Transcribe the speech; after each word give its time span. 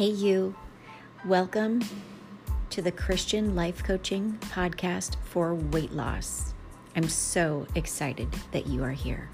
Hey, 0.00 0.12
you. 0.12 0.54
Welcome 1.26 1.82
to 2.70 2.80
the 2.80 2.90
Christian 2.90 3.54
Life 3.54 3.84
Coaching 3.84 4.38
Podcast 4.40 5.16
for 5.26 5.54
Weight 5.54 5.92
Loss. 5.92 6.54
I'm 6.96 7.06
so 7.06 7.66
excited 7.74 8.34
that 8.52 8.66
you 8.66 8.82
are 8.82 8.92
here. 8.92 9.28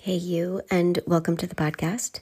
Hey, 0.00 0.14
you, 0.14 0.62
and 0.70 1.00
welcome 1.06 1.36
to 1.36 1.46
the 1.46 1.54
podcast. 1.54 2.20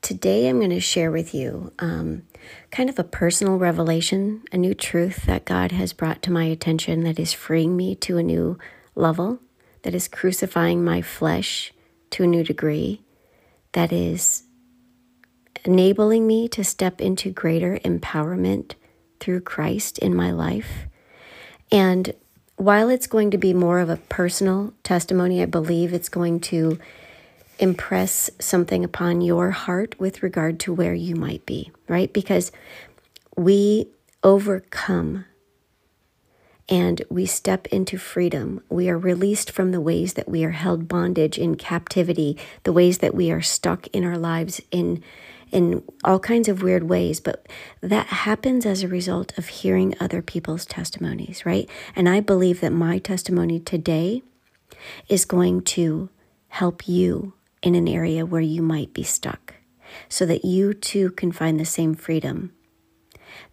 Today, 0.00 0.48
I'm 0.48 0.58
going 0.58 0.70
to 0.70 0.80
share 0.80 1.10
with 1.10 1.34
you 1.34 1.74
um, 1.78 2.22
kind 2.70 2.88
of 2.88 2.98
a 2.98 3.04
personal 3.04 3.58
revelation, 3.58 4.42
a 4.52 4.56
new 4.56 4.72
truth 4.72 5.26
that 5.26 5.44
God 5.44 5.70
has 5.70 5.92
brought 5.92 6.22
to 6.22 6.32
my 6.32 6.44
attention 6.44 7.04
that 7.04 7.18
is 7.18 7.34
freeing 7.34 7.76
me 7.76 7.94
to 7.96 8.16
a 8.16 8.22
new 8.22 8.58
level, 8.94 9.40
that 9.82 9.94
is 9.94 10.08
crucifying 10.08 10.82
my 10.82 11.02
flesh 11.02 11.74
to 12.10 12.24
a 12.24 12.26
new 12.26 12.44
degree, 12.44 13.02
that 13.72 13.92
is 13.92 14.44
enabling 15.64 16.26
me 16.26 16.48
to 16.48 16.64
step 16.64 17.00
into 17.00 17.30
greater 17.30 17.78
empowerment 17.84 18.74
through 19.20 19.40
Christ 19.40 19.98
in 19.98 20.14
my 20.14 20.30
life. 20.30 20.86
And 21.70 22.14
while 22.56 22.88
it's 22.88 23.06
going 23.06 23.30
to 23.32 23.38
be 23.38 23.52
more 23.52 23.80
of 23.80 23.90
a 23.90 23.96
personal 23.96 24.72
testimony, 24.82 25.42
I 25.42 25.46
believe 25.46 25.92
it's 25.92 26.08
going 26.08 26.40
to 26.40 26.78
impress 27.58 28.30
something 28.38 28.84
upon 28.84 29.20
your 29.20 29.50
heart 29.50 29.98
with 29.98 30.22
regard 30.22 30.60
to 30.60 30.72
where 30.72 30.94
you 30.94 31.16
might 31.16 31.44
be, 31.46 31.70
right? 31.88 32.12
Because 32.12 32.52
we 33.36 33.88
overcome 34.22 35.24
and 36.68 37.02
we 37.08 37.26
step 37.26 37.66
into 37.68 37.98
freedom. 37.98 38.62
We 38.68 38.88
are 38.88 38.98
released 38.98 39.50
from 39.50 39.70
the 39.70 39.80
ways 39.80 40.14
that 40.14 40.28
we 40.28 40.44
are 40.44 40.50
held 40.50 40.88
bondage 40.88 41.38
in 41.38 41.56
captivity, 41.56 42.36
the 42.64 42.72
ways 42.72 42.98
that 42.98 43.14
we 43.14 43.30
are 43.30 43.42
stuck 43.42 43.86
in 43.88 44.04
our 44.04 44.18
lives 44.18 44.60
in 44.70 45.02
in 45.52 45.84
all 46.02 46.18
kinds 46.18 46.48
of 46.48 46.60
weird 46.60 46.88
ways, 46.88 47.20
but 47.20 47.46
that 47.80 48.08
happens 48.08 48.66
as 48.66 48.82
a 48.82 48.88
result 48.88 49.36
of 49.38 49.46
hearing 49.46 49.94
other 50.00 50.20
people's 50.20 50.66
testimonies, 50.66 51.46
right? 51.46 51.70
And 51.94 52.08
I 52.08 52.18
believe 52.18 52.60
that 52.60 52.72
my 52.72 52.98
testimony 52.98 53.60
today 53.60 54.22
is 55.08 55.24
going 55.24 55.62
to 55.62 56.10
help 56.48 56.88
you 56.88 57.34
in 57.62 57.76
an 57.76 57.86
area 57.86 58.26
where 58.26 58.40
you 58.40 58.60
might 58.60 58.92
be 58.92 59.04
stuck 59.04 59.54
so 60.08 60.26
that 60.26 60.44
you 60.44 60.74
too 60.74 61.10
can 61.12 61.30
find 61.30 61.60
the 61.60 61.64
same 61.64 61.94
freedom 61.94 62.52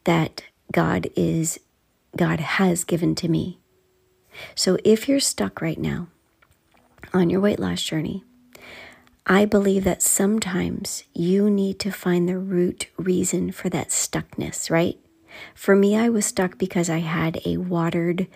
that 0.04 0.44
God 0.72 1.08
is 1.16 1.60
God 2.16 2.40
has 2.40 2.84
given 2.84 3.16
to 3.16 3.28
me. 3.28 3.60
So 4.56 4.78
if 4.84 5.08
you're 5.08 5.20
stuck 5.20 5.62
right 5.62 5.80
now 5.80 6.08
on 7.14 7.30
your 7.30 7.42
weight 7.42 7.60
loss 7.60 7.82
journey, 7.82 8.24
I 9.26 9.46
believe 9.46 9.86
that 9.86 10.02
sometimes 10.02 11.06
you 11.14 11.50
need 11.50 11.80
to 11.80 11.92
find 11.92 12.28
the 12.28 12.38
root 12.38 12.88
reason 12.98 13.52
for 13.52 13.70
that 13.70 13.90
stuckness, 13.90 14.70
right? 14.70 14.98
For 15.56 15.76
me, 15.76 15.96
I 15.96 16.10
was 16.10 16.26
stuck 16.26 16.58
because 16.58 16.90
I 16.90 17.00
had 17.00 17.40
a 17.46 17.58
watered, 17.58 18.28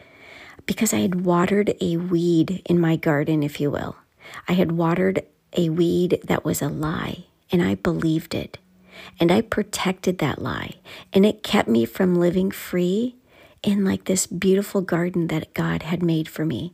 because 0.66 0.94
I 0.94 1.00
had 1.00 1.26
watered 1.26 1.76
a 1.82 1.98
weed 1.98 2.62
in 2.66 2.80
my 2.80 2.96
garden, 2.96 3.44
if 3.44 3.60
you 3.60 3.70
will. 3.70 3.98
I 4.48 4.54
had 4.54 4.72
watered 4.72 5.26
a 5.54 5.70
weed 5.70 6.22
that 6.24 6.46
was 6.46 6.62
a 6.62 6.70
lie, 6.70 7.26
and 7.52 7.62
I 7.62 7.76
believed 7.76 8.34
it. 8.34 8.58
And 9.20 9.32
I 9.32 9.42
protected 9.42 10.20
that 10.20 10.42
lie, 10.42 10.76
and 11.12 11.26
it 11.26 11.44
kept 11.44 11.68
me 11.68 11.86
from 11.86 12.16
living 12.16 12.50
free 12.50 13.17
in 13.64 13.84
like 13.84 14.06
this 14.06 14.28
beautiful 14.28 14.82
garden 14.82 15.28
that 15.28 15.54
God 15.54 15.84
had 15.84 16.02
made 16.04 16.28
for 16.28 16.46
me. 16.46 16.74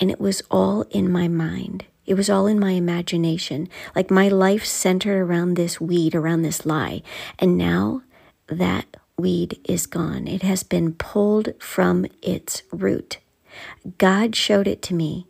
And 0.00 0.10
it 0.10 0.20
was 0.20 0.42
all 0.50 0.82
in 0.90 1.10
my 1.10 1.28
mind. 1.28 1.84
It 2.06 2.14
was 2.14 2.30
all 2.30 2.46
in 2.46 2.58
my 2.58 2.72
imagination. 2.72 3.68
Like 3.94 4.10
my 4.10 4.28
life 4.28 4.64
centered 4.64 5.20
around 5.20 5.54
this 5.54 5.80
weed, 5.80 6.14
around 6.14 6.42
this 6.42 6.64
lie. 6.64 7.02
And 7.38 7.58
now 7.58 8.02
that 8.46 8.96
weed 9.18 9.58
is 9.64 9.86
gone. 9.86 10.28
It 10.28 10.42
has 10.42 10.62
been 10.62 10.94
pulled 10.94 11.60
from 11.60 12.06
its 12.22 12.62
root. 12.70 13.18
God 13.98 14.36
showed 14.36 14.68
it 14.68 14.82
to 14.82 14.94
me, 14.94 15.26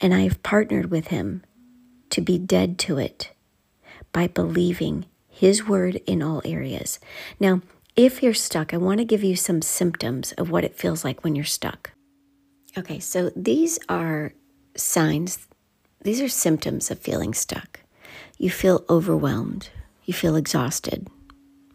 and 0.00 0.12
I 0.12 0.20
have 0.20 0.42
partnered 0.42 0.90
with 0.90 1.08
Him 1.08 1.42
to 2.10 2.20
be 2.20 2.38
dead 2.38 2.78
to 2.80 2.98
it 2.98 3.30
by 4.12 4.26
believing 4.26 5.06
His 5.28 5.66
word 5.66 5.96
in 6.06 6.22
all 6.22 6.42
areas. 6.44 6.98
Now, 7.40 7.62
if 7.96 8.22
you're 8.22 8.34
stuck, 8.34 8.74
I 8.74 8.76
want 8.76 8.98
to 8.98 9.04
give 9.04 9.22
you 9.22 9.36
some 9.36 9.62
symptoms 9.62 10.32
of 10.32 10.50
what 10.50 10.64
it 10.64 10.76
feels 10.76 11.04
like 11.04 11.22
when 11.22 11.36
you're 11.36 11.44
stuck. 11.44 11.92
Okay, 12.76 12.98
so 12.98 13.30
these 13.36 13.78
are 13.88 14.32
signs, 14.76 15.46
these 16.02 16.20
are 16.20 16.28
symptoms 16.28 16.90
of 16.90 16.98
feeling 16.98 17.34
stuck. 17.34 17.80
You 18.36 18.50
feel 18.50 18.84
overwhelmed, 18.90 19.70
you 20.04 20.12
feel 20.12 20.34
exhausted, 20.34 21.08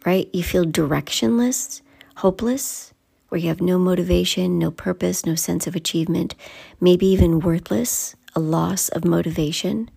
right? 0.04 0.28
You 0.32 0.42
feel 0.42 0.64
directionless, 0.64 1.80
hopeless, 2.16 2.92
where 3.30 3.40
you 3.40 3.48
have 3.48 3.62
no 3.62 3.78
motivation, 3.78 4.58
no 4.58 4.70
purpose, 4.70 5.24
no 5.24 5.34
sense 5.34 5.66
of 5.66 5.74
achievement, 5.74 6.34
maybe 6.80 7.06
even 7.06 7.40
worthless, 7.40 8.14
a 8.34 8.40
loss 8.40 8.88
of 8.90 9.04
motivation. 9.04 9.90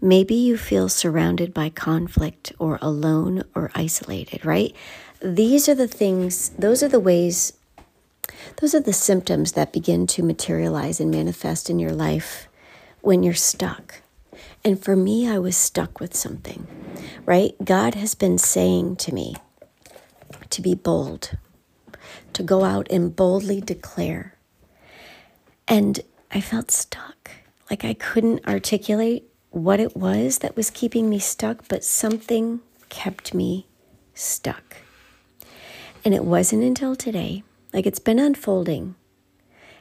Maybe 0.00 0.34
you 0.34 0.56
feel 0.56 0.88
surrounded 0.88 1.52
by 1.52 1.68
conflict 1.68 2.52
or 2.58 2.78
alone 2.80 3.44
or 3.54 3.70
isolated, 3.74 4.44
right? 4.44 4.74
these 5.20 5.68
are 5.68 5.74
the 5.74 5.88
things, 5.88 6.50
those 6.50 6.82
are 6.82 6.88
the 6.88 7.00
ways, 7.00 7.52
those 8.60 8.74
are 8.74 8.80
the 8.80 8.92
symptoms 8.92 9.52
that 9.52 9.72
begin 9.72 10.06
to 10.06 10.22
materialize 10.22 11.00
and 11.00 11.10
manifest 11.10 11.68
in 11.68 11.78
your 11.78 11.92
life 11.92 12.48
when 13.02 13.22
you're 13.22 13.34
stuck. 13.34 14.02
And 14.64 14.82
for 14.82 14.96
me, 14.96 15.28
I 15.28 15.38
was 15.38 15.56
stuck 15.56 16.00
with 16.00 16.14
something, 16.14 16.66
right? 17.26 17.54
God 17.62 17.94
has 17.94 18.14
been 18.14 18.38
saying 18.38 18.96
to 18.96 19.14
me 19.14 19.36
to 20.48 20.62
be 20.62 20.74
bold, 20.74 21.32
to 22.32 22.42
go 22.42 22.64
out 22.64 22.86
and 22.90 23.14
boldly 23.14 23.60
declare. 23.60 24.36
And 25.68 26.00
I 26.30 26.40
felt 26.40 26.70
stuck, 26.70 27.30
like 27.70 27.84
I 27.84 27.94
couldn't 27.94 28.46
articulate 28.46 29.29
what 29.50 29.80
it 29.80 29.96
was 29.96 30.38
that 30.38 30.56
was 30.56 30.70
keeping 30.70 31.10
me 31.10 31.18
stuck, 31.18 31.66
but 31.68 31.84
something 31.84 32.60
kept 32.88 33.34
me 33.34 33.66
stuck. 34.14 34.76
And 36.04 36.14
it 36.14 36.24
wasn't 36.24 36.64
until 36.64 36.96
today, 36.96 37.42
like 37.72 37.86
it's 37.86 37.98
been 37.98 38.18
unfolding. 38.18 38.94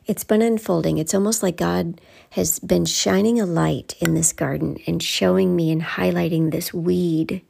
It's 0.06 0.24
been 0.24 0.42
unfolding. 0.42 0.98
It's 0.98 1.14
almost 1.14 1.44
like 1.44 1.56
God 1.56 2.02
has 2.32 2.60
been 2.60 2.86
shining 2.86 3.40
a 3.40 3.46
light 3.46 3.96
in 4.00 4.16
this 4.16 4.34
garden 4.34 4.78
and 4.88 5.04
showing 5.04 5.56
me 5.56 5.72
and 5.72 5.82
highlighting 5.82 6.52
this 6.52 6.74
weed 6.74 7.42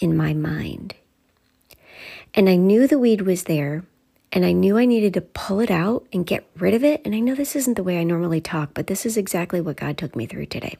in 0.00 0.16
my 0.16 0.34
mind. 0.34 0.94
And 2.34 2.48
I 2.48 2.56
knew 2.56 2.88
the 2.88 2.98
weed 2.98 3.22
was 3.22 3.44
there, 3.44 3.84
and 4.32 4.44
I 4.44 4.52
knew 4.52 4.78
I 4.78 4.84
needed 4.84 5.14
to 5.14 5.20
pull 5.20 5.60
it 5.60 5.70
out 5.70 6.06
and 6.12 6.26
get 6.26 6.48
rid 6.56 6.74
of 6.74 6.82
it. 6.82 7.02
And 7.04 7.14
I 7.14 7.20
know 7.20 7.34
this 7.34 7.54
isn't 7.54 7.74
the 7.74 7.82
way 7.82 8.00
I 8.00 8.04
normally 8.04 8.40
talk, 8.40 8.70
but 8.74 8.86
this 8.86 9.06
is 9.06 9.16
exactly 9.16 9.60
what 9.60 9.76
God 9.76 9.96
took 9.96 10.16
me 10.16 10.26
through 10.26 10.46
today 10.46 10.76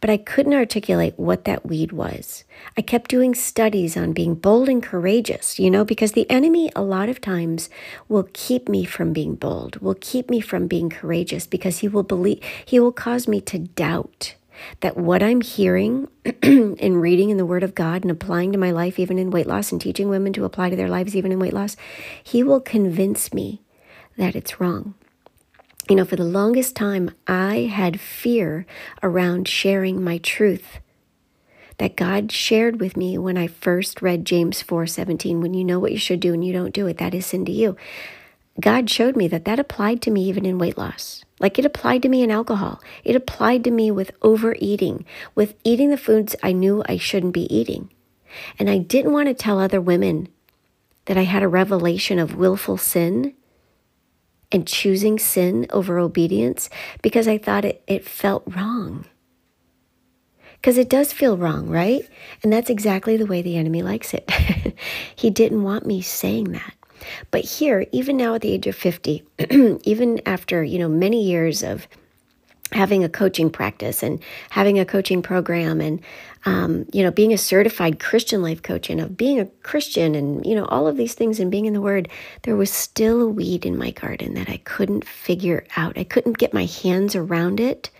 but 0.00 0.10
I 0.10 0.16
couldn't 0.16 0.54
articulate 0.54 1.14
what 1.16 1.44
that 1.44 1.66
weed 1.66 1.92
was. 1.92 2.44
I 2.76 2.82
kept 2.82 3.10
doing 3.10 3.34
studies 3.34 3.96
on 3.96 4.12
being 4.12 4.34
bold 4.34 4.68
and 4.68 4.82
courageous, 4.82 5.58
you 5.58 5.70
know, 5.70 5.84
because 5.84 6.12
the 6.12 6.30
enemy 6.30 6.70
a 6.76 6.82
lot 6.82 7.08
of 7.08 7.20
times 7.20 7.68
will 8.08 8.28
keep 8.32 8.68
me 8.68 8.84
from 8.84 9.12
being 9.12 9.34
bold, 9.34 9.80
will 9.80 9.96
keep 10.00 10.30
me 10.30 10.40
from 10.40 10.66
being 10.66 10.88
courageous 10.88 11.46
because 11.46 11.78
he 11.78 11.88
will 11.88 12.02
believe 12.02 12.40
he 12.64 12.78
will 12.78 12.92
cause 12.92 13.26
me 13.26 13.40
to 13.42 13.58
doubt 13.58 14.34
that 14.80 14.96
what 14.96 15.22
I'm 15.22 15.40
hearing 15.40 16.08
and 16.42 17.00
reading 17.00 17.30
in 17.30 17.36
the 17.36 17.46
Word 17.46 17.62
of 17.62 17.74
God 17.74 18.02
and 18.02 18.10
applying 18.10 18.52
to 18.52 18.58
my 18.58 18.70
life, 18.70 18.98
even 18.98 19.18
in 19.18 19.30
weight 19.30 19.46
loss, 19.46 19.70
and 19.72 19.80
teaching 19.80 20.08
women 20.08 20.32
to 20.32 20.44
apply 20.44 20.70
to 20.70 20.76
their 20.76 20.88
lives, 20.88 21.14
even 21.14 21.32
in 21.32 21.38
weight 21.38 21.52
loss, 21.52 21.76
He 22.22 22.42
will 22.42 22.60
convince 22.60 23.32
me 23.32 23.62
that 24.16 24.34
it's 24.34 24.60
wrong 24.60 24.94
you 25.88 25.96
know, 25.96 26.04
for 26.04 26.16
the 26.16 26.24
longest 26.24 26.76
time, 26.76 27.10
I 27.26 27.70
had 27.72 28.00
fear 28.00 28.66
around 29.02 29.48
sharing 29.48 30.02
my 30.02 30.18
truth 30.18 30.80
that 31.78 31.96
God 31.96 32.30
shared 32.30 32.80
with 32.80 32.96
me 32.96 33.16
when 33.16 33.38
I 33.38 33.46
first 33.46 34.02
read 34.02 34.24
James 34.24 34.62
4:17 34.62 35.40
when 35.40 35.54
you 35.54 35.64
know 35.64 35.78
what 35.78 35.92
you 35.92 35.98
should 35.98 36.20
do 36.20 36.34
and 36.34 36.44
you 36.44 36.52
don't 36.52 36.74
do 36.74 36.86
it 36.86 36.98
that 36.98 37.14
is 37.14 37.26
sin 37.26 37.44
to 37.46 37.52
you. 37.52 37.76
God 38.60 38.90
showed 38.90 39.16
me 39.16 39.28
that 39.28 39.44
that 39.44 39.60
applied 39.60 40.02
to 40.02 40.10
me 40.10 40.24
even 40.24 40.44
in 40.44 40.58
weight 40.58 40.76
loss. 40.76 41.24
Like 41.38 41.58
it 41.58 41.64
applied 41.64 42.02
to 42.02 42.08
me 42.08 42.22
in 42.24 42.30
alcohol. 42.30 42.80
It 43.04 43.14
applied 43.14 43.62
to 43.64 43.70
me 43.70 43.92
with 43.92 44.10
overeating, 44.20 45.04
with 45.36 45.54
eating 45.62 45.90
the 45.90 45.96
foods 45.96 46.34
I 46.42 46.50
knew 46.50 46.82
I 46.88 46.96
shouldn't 46.96 47.34
be 47.34 47.52
eating. 47.54 47.90
And 48.58 48.68
I 48.68 48.78
didn't 48.78 49.12
want 49.12 49.28
to 49.28 49.34
tell 49.34 49.60
other 49.60 49.80
women 49.80 50.28
that 51.04 51.16
I 51.16 51.22
had 51.22 51.44
a 51.44 51.48
revelation 51.48 52.18
of 52.18 52.34
willful 52.34 52.76
sin 52.76 53.34
and 54.50 54.66
choosing 54.66 55.18
sin 55.18 55.66
over 55.70 55.98
obedience 55.98 56.70
because 57.02 57.28
I 57.28 57.38
thought 57.38 57.64
it, 57.64 57.82
it 57.86 58.04
felt 58.04 58.44
wrong. 58.46 59.04
Because 60.54 60.78
it 60.78 60.88
does 60.88 61.12
feel 61.12 61.36
wrong, 61.36 61.68
right? 61.68 62.08
And 62.42 62.52
that's 62.52 62.70
exactly 62.70 63.16
the 63.16 63.26
way 63.26 63.42
the 63.42 63.56
enemy 63.56 63.82
likes 63.82 64.12
it. 64.12 64.28
he 65.16 65.30
didn't 65.30 65.62
want 65.62 65.86
me 65.86 66.02
saying 66.02 66.52
that. 66.52 66.74
But 67.30 67.44
here, 67.44 67.86
even 67.92 68.16
now 68.16 68.34
at 68.34 68.40
the 68.40 68.52
age 68.52 68.66
of 68.66 68.74
50, 68.74 69.22
even 69.84 70.20
after, 70.26 70.64
you 70.64 70.78
know, 70.78 70.88
many 70.88 71.22
years 71.22 71.62
of 71.62 71.86
having 72.72 73.02
a 73.02 73.08
coaching 73.08 73.50
practice 73.50 74.02
and 74.02 74.20
having 74.50 74.78
a 74.78 74.84
coaching 74.84 75.22
program 75.22 75.80
and 75.80 76.00
um, 76.44 76.86
you 76.92 77.02
know 77.02 77.10
being 77.10 77.32
a 77.32 77.38
certified 77.38 77.98
christian 77.98 78.42
life 78.42 78.62
coach 78.62 78.90
and 78.90 79.00
of 79.00 79.16
being 79.16 79.40
a 79.40 79.46
christian 79.62 80.14
and 80.14 80.44
you 80.44 80.54
know 80.54 80.66
all 80.66 80.86
of 80.86 80.96
these 80.96 81.14
things 81.14 81.40
and 81.40 81.50
being 81.50 81.66
in 81.66 81.72
the 81.72 81.80
word 81.80 82.08
there 82.42 82.56
was 82.56 82.70
still 82.70 83.22
a 83.22 83.28
weed 83.28 83.64
in 83.64 83.76
my 83.76 83.90
garden 83.90 84.34
that 84.34 84.48
i 84.48 84.58
couldn't 84.58 85.06
figure 85.06 85.64
out. 85.76 85.98
I 85.98 86.04
couldn't 86.04 86.38
get 86.38 86.54
my 86.54 86.64
hands 86.64 87.14
around 87.14 87.60
it 87.60 87.90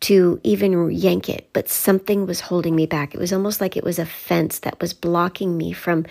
to 0.00 0.40
even 0.44 0.90
yank 0.90 1.28
it 1.28 1.48
but 1.52 1.68
something 1.68 2.26
was 2.26 2.40
holding 2.40 2.74
me 2.74 2.86
back. 2.86 3.14
It 3.14 3.20
was 3.20 3.32
almost 3.32 3.60
like 3.60 3.76
it 3.76 3.84
was 3.84 3.98
a 3.98 4.06
fence 4.06 4.60
that 4.60 4.80
was 4.80 4.94
blocking 4.94 5.56
me 5.56 5.72
from 5.72 6.06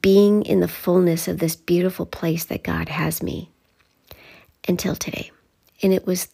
being 0.00 0.42
in 0.42 0.60
the 0.60 0.68
fullness 0.68 1.28
of 1.28 1.38
this 1.38 1.56
beautiful 1.56 2.06
place 2.06 2.44
that 2.46 2.62
god 2.62 2.88
has 2.88 3.22
me 3.22 3.50
until 4.68 4.94
today 4.94 5.30
and 5.82 5.92
it 5.92 6.06
was 6.06 6.28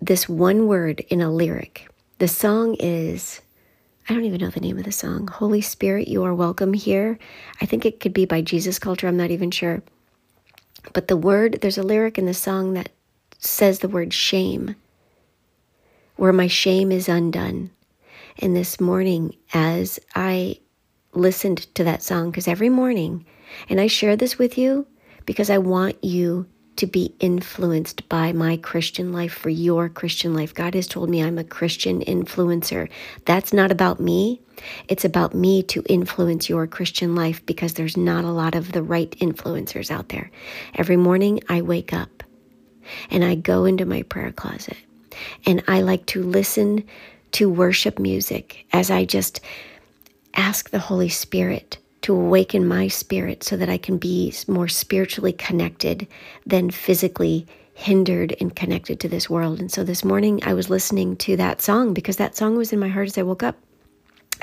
this 0.00 0.28
one 0.28 0.66
word 0.66 1.00
in 1.08 1.20
a 1.20 1.30
lyric. 1.30 1.88
The 2.18 2.28
song 2.28 2.74
is, 2.78 3.40
I 4.08 4.14
don't 4.14 4.24
even 4.24 4.40
know 4.40 4.50
the 4.50 4.60
name 4.60 4.78
of 4.78 4.84
the 4.84 4.92
song. 4.92 5.28
Holy 5.28 5.60
Spirit, 5.60 6.08
you 6.08 6.24
are 6.24 6.34
welcome 6.34 6.72
here. 6.72 7.18
I 7.60 7.66
think 7.66 7.84
it 7.84 8.00
could 8.00 8.12
be 8.12 8.24
by 8.24 8.40
Jesus 8.40 8.78
Culture. 8.78 9.08
I'm 9.08 9.16
not 9.16 9.30
even 9.30 9.50
sure. 9.50 9.82
But 10.92 11.08
the 11.08 11.16
word, 11.16 11.58
there's 11.60 11.78
a 11.78 11.82
lyric 11.82 12.18
in 12.18 12.26
the 12.26 12.34
song 12.34 12.74
that 12.74 12.90
says 13.38 13.78
the 13.78 13.88
word 13.88 14.12
shame, 14.12 14.76
where 16.16 16.32
my 16.32 16.46
shame 16.46 16.92
is 16.92 17.08
undone. 17.08 17.70
And 18.38 18.54
this 18.54 18.80
morning, 18.80 19.36
as 19.52 19.98
I 20.14 20.58
listened 21.12 21.74
to 21.74 21.84
that 21.84 22.02
song, 22.02 22.30
because 22.30 22.48
every 22.48 22.68
morning, 22.68 23.24
and 23.68 23.80
I 23.80 23.86
share 23.86 24.16
this 24.16 24.38
with 24.38 24.58
you 24.58 24.86
because 25.26 25.50
I 25.50 25.58
want 25.58 26.02
you 26.02 26.46
to 26.76 26.86
be 26.86 27.14
influenced 27.20 28.08
by 28.08 28.32
my 28.32 28.56
Christian 28.56 29.12
life 29.12 29.32
for 29.32 29.50
your 29.50 29.88
Christian 29.88 30.34
life. 30.34 30.54
God 30.54 30.74
has 30.74 30.86
told 30.86 31.08
me 31.08 31.22
I'm 31.22 31.38
a 31.38 31.44
Christian 31.44 32.00
influencer. 32.00 32.88
That's 33.24 33.52
not 33.52 33.70
about 33.70 34.00
me. 34.00 34.40
It's 34.88 35.04
about 35.04 35.34
me 35.34 35.62
to 35.64 35.82
influence 35.86 36.48
your 36.48 36.66
Christian 36.66 37.14
life 37.14 37.44
because 37.46 37.74
there's 37.74 37.96
not 37.96 38.24
a 38.24 38.30
lot 38.30 38.54
of 38.54 38.72
the 38.72 38.82
right 38.82 39.10
influencers 39.18 39.90
out 39.90 40.08
there. 40.08 40.30
Every 40.74 40.96
morning 40.96 41.40
I 41.48 41.62
wake 41.62 41.92
up 41.92 42.22
and 43.10 43.24
I 43.24 43.34
go 43.34 43.64
into 43.64 43.86
my 43.86 44.02
prayer 44.02 44.32
closet 44.32 44.76
and 45.46 45.62
I 45.68 45.82
like 45.82 46.06
to 46.06 46.22
listen 46.22 46.84
to 47.32 47.48
worship 47.48 47.98
music 47.98 48.66
as 48.72 48.90
I 48.90 49.04
just 49.04 49.40
ask 50.34 50.70
the 50.70 50.78
Holy 50.78 51.08
Spirit 51.08 51.78
to 52.04 52.14
awaken 52.14 52.68
my 52.68 52.86
spirit 52.86 53.42
so 53.42 53.56
that 53.56 53.70
I 53.70 53.78
can 53.78 53.96
be 53.96 54.32
more 54.46 54.68
spiritually 54.68 55.32
connected 55.32 56.06
than 56.44 56.70
physically 56.70 57.46
hindered 57.72 58.36
and 58.40 58.54
connected 58.54 59.00
to 59.00 59.08
this 59.08 59.30
world. 59.30 59.58
And 59.58 59.72
so 59.72 59.84
this 59.84 60.04
morning 60.04 60.38
I 60.44 60.52
was 60.52 60.68
listening 60.68 61.16
to 61.16 61.36
that 61.38 61.62
song 61.62 61.94
because 61.94 62.18
that 62.18 62.36
song 62.36 62.56
was 62.58 62.74
in 62.74 62.78
my 62.78 62.88
heart 62.88 63.08
as 63.08 63.16
I 63.16 63.22
woke 63.22 63.42
up. 63.42 63.56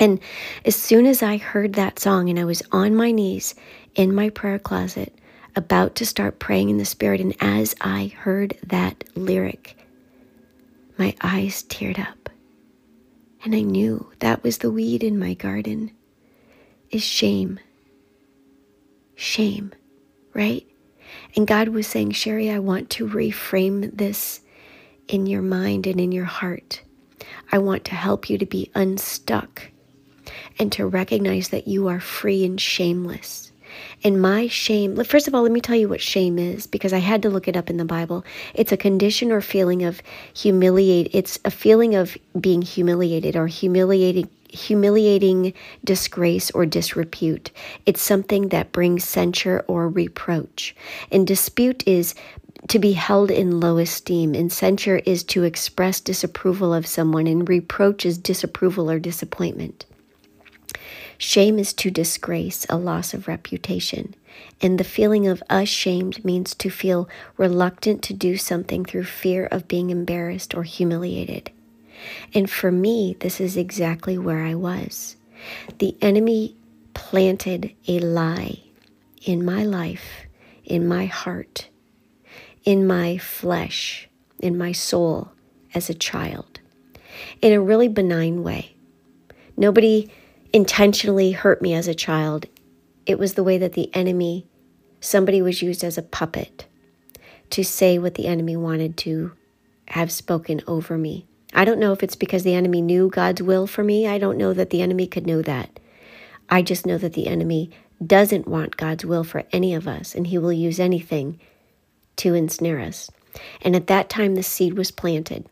And 0.00 0.18
as 0.64 0.74
soon 0.74 1.06
as 1.06 1.22
I 1.22 1.36
heard 1.36 1.74
that 1.74 2.00
song 2.00 2.28
and 2.28 2.38
I 2.38 2.44
was 2.44 2.64
on 2.72 2.96
my 2.96 3.12
knees 3.12 3.54
in 3.94 4.12
my 4.12 4.28
prayer 4.30 4.58
closet, 4.58 5.14
about 5.54 5.94
to 5.96 6.06
start 6.06 6.40
praying 6.40 6.68
in 6.68 6.78
the 6.78 6.84
Spirit, 6.84 7.20
and 7.20 7.36
as 7.40 7.76
I 7.80 8.12
heard 8.16 8.56
that 8.66 9.04
lyric, 9.14 9.76
my 10.98 11.14
eyes 11.20 11.62
teared 11.62 12.00
up. 12.00 12.28
And 13.44 13.54
I 13.54 13.60
knew 13.60 14.10
that 14.18 14.42
was 14.42 14.58
the 14.58 14.70
weed 14.70 15.04
in 15.04 15.16
my 15.18 15.34
garden 15.34 15.92
is 16.92 17.02
shame. 17.02 17.58
Shame, 19.16 19.72
right? 20.34 20.66
And 21.34 21.46
God 21.46 21.68
was 21.68 21.86
saying, 21.86 22.12
Sherrie, 22.12 22.50
I 22.50 22.58
want 22.58 22.90
to 22.90 23.08
reframe 23.08 23.96
this 23.96 24.40
in 25.08 25.26
your 25.26 25.42
mind 25.42 25.86
and 25.86 26.00
in 26.00 26.12
your 26.12 26.24
heart. 26.24 26.82
I 27.50 27.58
want 27.58 27.84
to 27.86 27.94
help 27.94 28.30
you 28.30 28.38
to 28.38 28.46
be 28.46 28.70
unstuck 28.74 29.70
and 30.58 30.70
to 30.72 30.86
recognize 30.86 31.48
that 31.48 31.68
you 31.68 31.88
are 31.88 32.00
free 32.00 32.44
and 32.44 32.60
shameless. 32.60 33.52
And 34.04 34.20
my 34.20 34.48
shame, 34.48 35.02
first 35.04 35.28
of 35.28 35.34
all, 35.34 35.42
let 35.42 35.52
me 35.52 35.60
tell 35.60 35.76
you 35.76 35.88
what 35.88 36.00
shame 36.00 36.38
is 36.38 36.66
because 36.66 36.92
I 36.92 36.98
had 36.98 37.22
to 37.22 37.30
look 37.30 37.48
it 37.48 37.56
up 37.56 37.70
in 37.70 37.78
the 37.78 37.84
Bible. 37.84 38.24
It's 38.54 38.72
a 38.72 38.76
condition 38.76 39.32
or 39.32 39.40
feeling 39.40 39.84
of 39.84 40.02
humiliate. 40.34 41.10
It's 41.14 41.38
a 41.44 41.50
feeling 41.50 41.94
of 41.94 42.16
being 42.38 42.62
humiliated 42.62 43.36
or 43.36 43.46
humiliating 43.46 44.28
humiliating 44.52 45.54
disgrace 45.84 46.50
or 46.50 46.66
disrepute. 46.66 47.50
It's 47.86 48.02
something 48.02 48.48
that 48.48 48.72
brings 48.72 49.04
censure 49.04 49.64
or 49.66 49.88
reproach. 49.88 50.76
And 51.10 51.26
dispute 51.26 51.82
is 51.86 52.14
to 52.68 52.78
be 52.78 52.92
held 52.92 53.30
in 53.30 53.60
low 53.60 53.78
esteem, 53.78 54.34
and 54.34 54.52
censure 54.52 54.98
is 55.04 55.24
to 55.24 55.42
express 55.42 56.00
disapproval 56.00 56.72
of 56.72 56.86
someone, 56.86 57.26
and 57.26 57.48
reproach 57.48 58.06
is 58.06 58.18
disapproval 58.18 58.90
or 58.90 58.98
disappointment. 59.00 59.86
Shame 61.18 61.58
is 61.58 61.72
to 61.74 61.90
disgrace, 61.90 62.66
a 62.68 62.76
loss 62.76 63.14
of 63.14 63.28
reputation. 63.28 64.14
And 64.60 64.78
the 64.78 64.84
feeling 64.84 65.26
of 65.26 65.42
ashamed 65.50 66.24
means 66.24 66.54
to 66.56 66.70
feel 66.70 67.08
reluctant 67.36 68.02
to 68.04 68.14
do 68.14 68.36
something 68.36 68.84
through 68.84 69.04
fear 69.04 69.46
of 69.46 69.68
being 69.68 69.90
embarrassed 69.90 70.54
or 70.54 70.62
humiliated. 70.62 71.50
And 72.34 72.50
for 72.50 72.70
me, 72.72 73.16
this 73.20 73.40
is 73.40 73.56
exactly 73.56 74.18
where 74.18 74.44
I 74.44 74.54
was. 74.54 75.16
The 75.78 75.96
enemy 76.00 76.56
planted 76.94 77.74
a 77.88 77.98
lie 78.00 78.60
in 79.24 79.44
my 79.44 79.64
life, 79.64 80.26
in 80.64 80.86
my 80.86 81.06
heart, 81.06 81.68
in 82.64 82.86
my 82.86 83.18
flesh, 83.18 84.08
in 84.40 84.56
my 84.58 84.72
soul 84.72 85.32
as 85.74 85.88
a 85.88 85.94
child, 85.94 86.60
in 87.40 87.52
a 87.52 87.60
really 87.60 87.88
benign 87.88 88.42
way. 88.42 88.74
Nobody 89.56 90.10
intentionally 90.52 91.32
hurt 91.32 91.62
me 91.62 91.74
as 91.74 91.88
a 91.88 91.94
child. 91.94 92.46
It 93.06 93.18
was 93.18 93.34
the 93.34 93.44
way 93.44 93.58
that 93.58 93.72
the 93.72 93.94
enemy, 93.94 94.46
somebody 95.00 95.42
was 95.42 95.62
used 95.62 95.82
as 95.82 95.98
a 95.98 96.02
puppet 96.02 96.66
to 97.50 97.64
say 97.64 97.98
what 97.98 98.14
the 98.14 98.26
enemy 98.26 98.56
wanted 98.56 98.96
to 98.98 99.32
have 99.88 100.10
spoken 100.10 100.62
over 100.66 100.96
me. 100.96 101.26
I 101.52 101.64
don't 101.64 101.78
know 101.78 101.92
if 101.92 102.02
it's 102.02 102.16
because 102.16 102.42
the 102.42 102.54
enemy 102.54 102.80
knew 102.80 103.08
God's 103.08 103.42
will 103.42 103.66
for 103.66 103.84
me. 103.84 104.06
I 104.06 104.18
don't 104.18 104.38
know 104.38 104.52
that 104.52 104.70
the 104.70 104.82
enemy 104.82 105.06
could 105.06 105.26
know 105.26 105.42
that. 105.42 105.78
I 106.48 106.62
just 106.62 106.86
know 106.86 106.98
that 106.98 107.12
the 107.12 107.26
enemy 107.26 107.70
doesn't 108.04 108.48
want 108.48 108.76
God's 108.76 109.04
will 109.04 109.24
for 109.24 109.44
any 109.52 109.74
of 109.74 109.86
us, 109.86 110.14
and 110.14 110.26
he 110.26 110.38
will 110.38 110.52
use 110.52 110.80
anything 110.80 111.38
to 112.16 112.34
ensnare 112.34 112.80
us. 112.80 113.10
And 113.62 113.76
at 113.76 113.86
that 113.86 114.08
time, 114.08 114.34
the 114.34 114.42
seed 114.42 114.74
was 114.74 114.90
planted. 114.90 115.46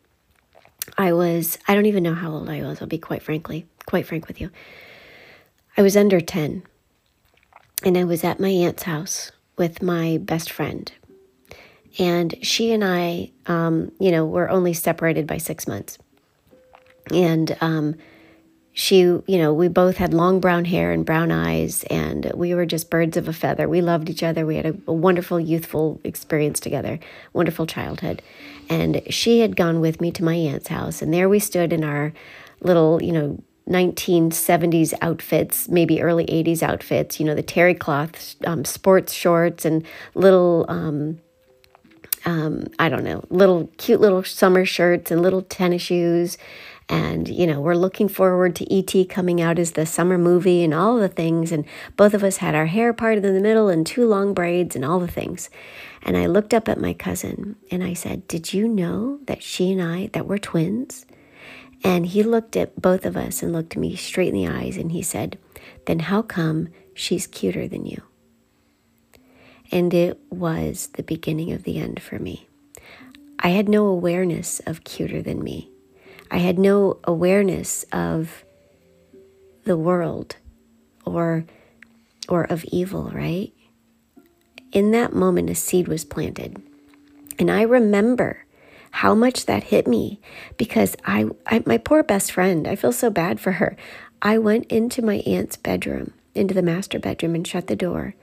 I 0.99 1.13
was, 1.13 1.59
I 1.69 1.75
don't 1.75 1.87
even 1.87 2.03
know 2.03 2.15
how 2.15 2.33
old 2.33 2.49
I 2.49 2.63
was, 2.63 2.81
I'll 2.81 2.89
be 2.89 2.99
quite 2.99 3.23
frankly, 3.23 3.67
quite 3.87 4.07
frank 4.07 4.27
with 4.27 4.41
you. 4.41 4.51
I 5.77 5.83
was 5.83 5.97
under 5.97 6.21
10, 6.21 6.63
and 7.85 7.99
I 7.99 8.05
was 8.05 8.25
at 8.25 8.41
my 8.41 8.49
aunt's 8.49 8.83
house 8.83 9.33
with 9.57 9.83
my 9.83 10.19
best 10.19 10.51
friend. 10.51 10.91
And 11.99 12.35
she 12.43 12.73
and 12.73 12.85
I, 12.85 13.31
um, 13.47 13.93
you 13.99 14.11
know, 14.11 14.25
were 14.25 14.49
only 14.49 14.73
separated 14.73 15.27
by 15.27 15.39
six 15.39 15.67
months. 15.67 15.99
And 17.13 17.57
um, 17.61 17.97
she, 18.73 18.99
you 18.99 19.25
know, 19.27 19.53
we 19.53 19.69
both 19.69 19.97
had 19.97 20.15
long 20.15 20.41
brown 20.41 20.65
hair 20.65 20.93
and 20.93 21.05
brown 21.05 21.33
eyes, 21.33 21.85
and 21.91 22.31
we 22.35 22.55
were 22.55 22.67
just 22.67 22.91
birds 22.91 23.17
of 23.17 23.29
a 23.29 23.33
feather. 23.33 23.69
We 23.69 23.81
loved 23.81 24.09
each 24.09 24.23
other. 24.23 24.47
We 24.47 24.57
had 24.57 24.67
a, 24.67 24.77
a 24.87 24.93
wonderful 24.93 25.41
youthful 25.41 26.01
experience 26.05 26.61
together, 26.61 27.01
wonderful 27.33 27.67
childhood. 27.67 28.23
And 28.69 29.03
she 29.11 29.41
had 29.41 29.57
gone 29.57 29.81
with 29.81 30.01
me 30.01 30.13
to 30.13 30.25
my 30.25 30.35
aunt's 30.35 30.69
house, 30.69 31.03
and 31.03 31.13
there 31.13 31.29
we 31.29 31.41
stood 31.41 31.73
in 31.73 31.83
our 31.83 32.13
little, 32.61 33.03
you 33.03 33.13
know, 33.13 33.43
1970s 33.69 34.95
outfits, 35.01 35.69
maybe 35.69 36.03
early 36.03 36.27
80s 36.27 36.63
outfits, 36.63 37.21
you 37.21 37.27
know, 37.27 37.35
the 37.35 37.43
terry 37.43 37.75
cloth 37.75 38.35
um, 38.45 38.65
sports 38.65 39.13
shorts 39.13 39.65
and 39.65 39.85
little, 40.15 40.67
um, 40.69 41.21
um, 42.31 42.69
I 42.79 42.89
don't 42.89 43.03
know, 43.03 43.25
little 43.29 43.73
cute 43.77 44.01
little 44.01 44.23
summer 44.23 44.65
shirts 44.65 45.11
and 45.11 45.21
little 45.21 45.43
tennis 45.43 45.83
shoes. 45.83 46.39
And, 46.89 47.29
you 47.29 47.47
know, 47.47 47.61
we're 47.61 47.75
looking 47.75 48.09
forward 48.09 48.55
to 48.57 48.73
E.T. 48.73 49.05
coming 49.07 49.41
out 49.41 49.59
as 49.59 49.73
the 49.73 49.87
summer 49.87 50.19
movie 50.19 50.63
and 50.65 50.73
all 50.73 50.99
the 50.99 51.09
things. 51.09 51.53
And 51.53 51.65
both 51.97 52.15
of 52.15 52.25
us 52.25 52.39
had 52.39 52.55
our 52.55 52.67
hair 52.67 52.93
parted 52.93 53.25
in 53.25 53.35
the 53.35 53.41
middle 53.41 53.69
and 53.69 53.87
two 53.87 54.07
long 54.07 54.33
braids 54.33 54.75
and 54.77 54.85
all 54.85 55.01
the 55.01 55.09
things. 55.09 55.51
And 56.03 56.17
I 56.17 56.27
looked 56.27 56.55
up 56.55 56.69
at 56.69 56.81
my 56.81 56.93
cousin 56.93 57.57
and 57.71 57.83
I 57.83 57.95
said, 57.95 58.27
Did 58.29 58.53
you 58.53 58.69
know 58.69 59.19
that 59.25 59.43
she 59.43 59.73
and 59.73 59.83
I, 59.83 60.09
that 60.13 60.27
we're 60.27 60.39
twins? 60.39 61.07
And 61.83 62.07
he 62.07 62.23
looked 62.23 62.57
at 62.57 62.81
both 62.81 63.05
of 63.05 63.17
us 63.17 63.43
and 63.43 63.53
looked 63.53 63.77
me 63.77 63.97
straight 63.97 64.29
in 64.29 64.35
the 64.35 64.49
eyes 64.49 64.77
and 64.77 64.93
he 64.93 65.03
said, 65.03 65.39
Then 65.87 66.01
how 66.01 66.23
come 66.23 66.69
she's 66.95 67.27
cuter 67.27 67.67
than 67.67 67.87
you? 67.87 68.03
And 69.73 69.95
it 69.95 70.19
was 70.31 70.89
the 70.95 71.03
beginning 71.03 71.53
of 71.53 71.63
the 71.63 71.79
end 71.79 72.03
for 72.03 72.19
me. 72.19 72.49
I 73.39 73.51
had 73.51 73.69
no 73.69 73.87
awareness 73.87 74.61
of 74.61 74.85
cuter 74.85 75.23
than 75.23 75.43
me. 75.43 75.71
I 76.31 76.39
had 76.39 76.59
no 76.59 76.99
awareness 77.05 77.85
of 77.93 78.45
the 79.65 79.77
world 79.77 80.37
or 81.05 81.45
or 82.29 82.45
of 82.45 82.65
evil, 82.67 83.11
right? 83.11 83.53
In 84.73 84.93
that 84.93 85.13
moment 85.13 85.51
a 85.51 85.55
seed 85.55 85.89
was 85.89 86.05
planted. 86.05 86.63
And 87.39 87.51
I 87.51 87.63
remember 87.63 88.45
how 88.93 89.15
much 89.15 89.47
that 89.47 89.65
hit 89.65 89.87
me 89.87 90.21
because 90.57 90.97
I, 91.05 91.27
I 91.47 91.63
my 91.67 91.79
poor 91.79 92.03
best 92.03 92.33
friend, 92.33 92.69
I 92.69 92.77
feel 92.77 92.93
so 92.93 93.11
bad 93.11 93.41
for 93.41 93.53
her. 93.53 93.77
I 94.23 94.39
went 94.39 94.67
into 94.67 95.03
my 95.03 95.23
aunt's 95.27 95.57
bedroom, 95.57 96.13
into 96.35 96.55
the 96.55 96.63
master 96.63 96.99
bedroom 96.99 97.35
and 97.35 97.47
shut 97.47 97.67
the 97.67 97.77
door 97.77 98.15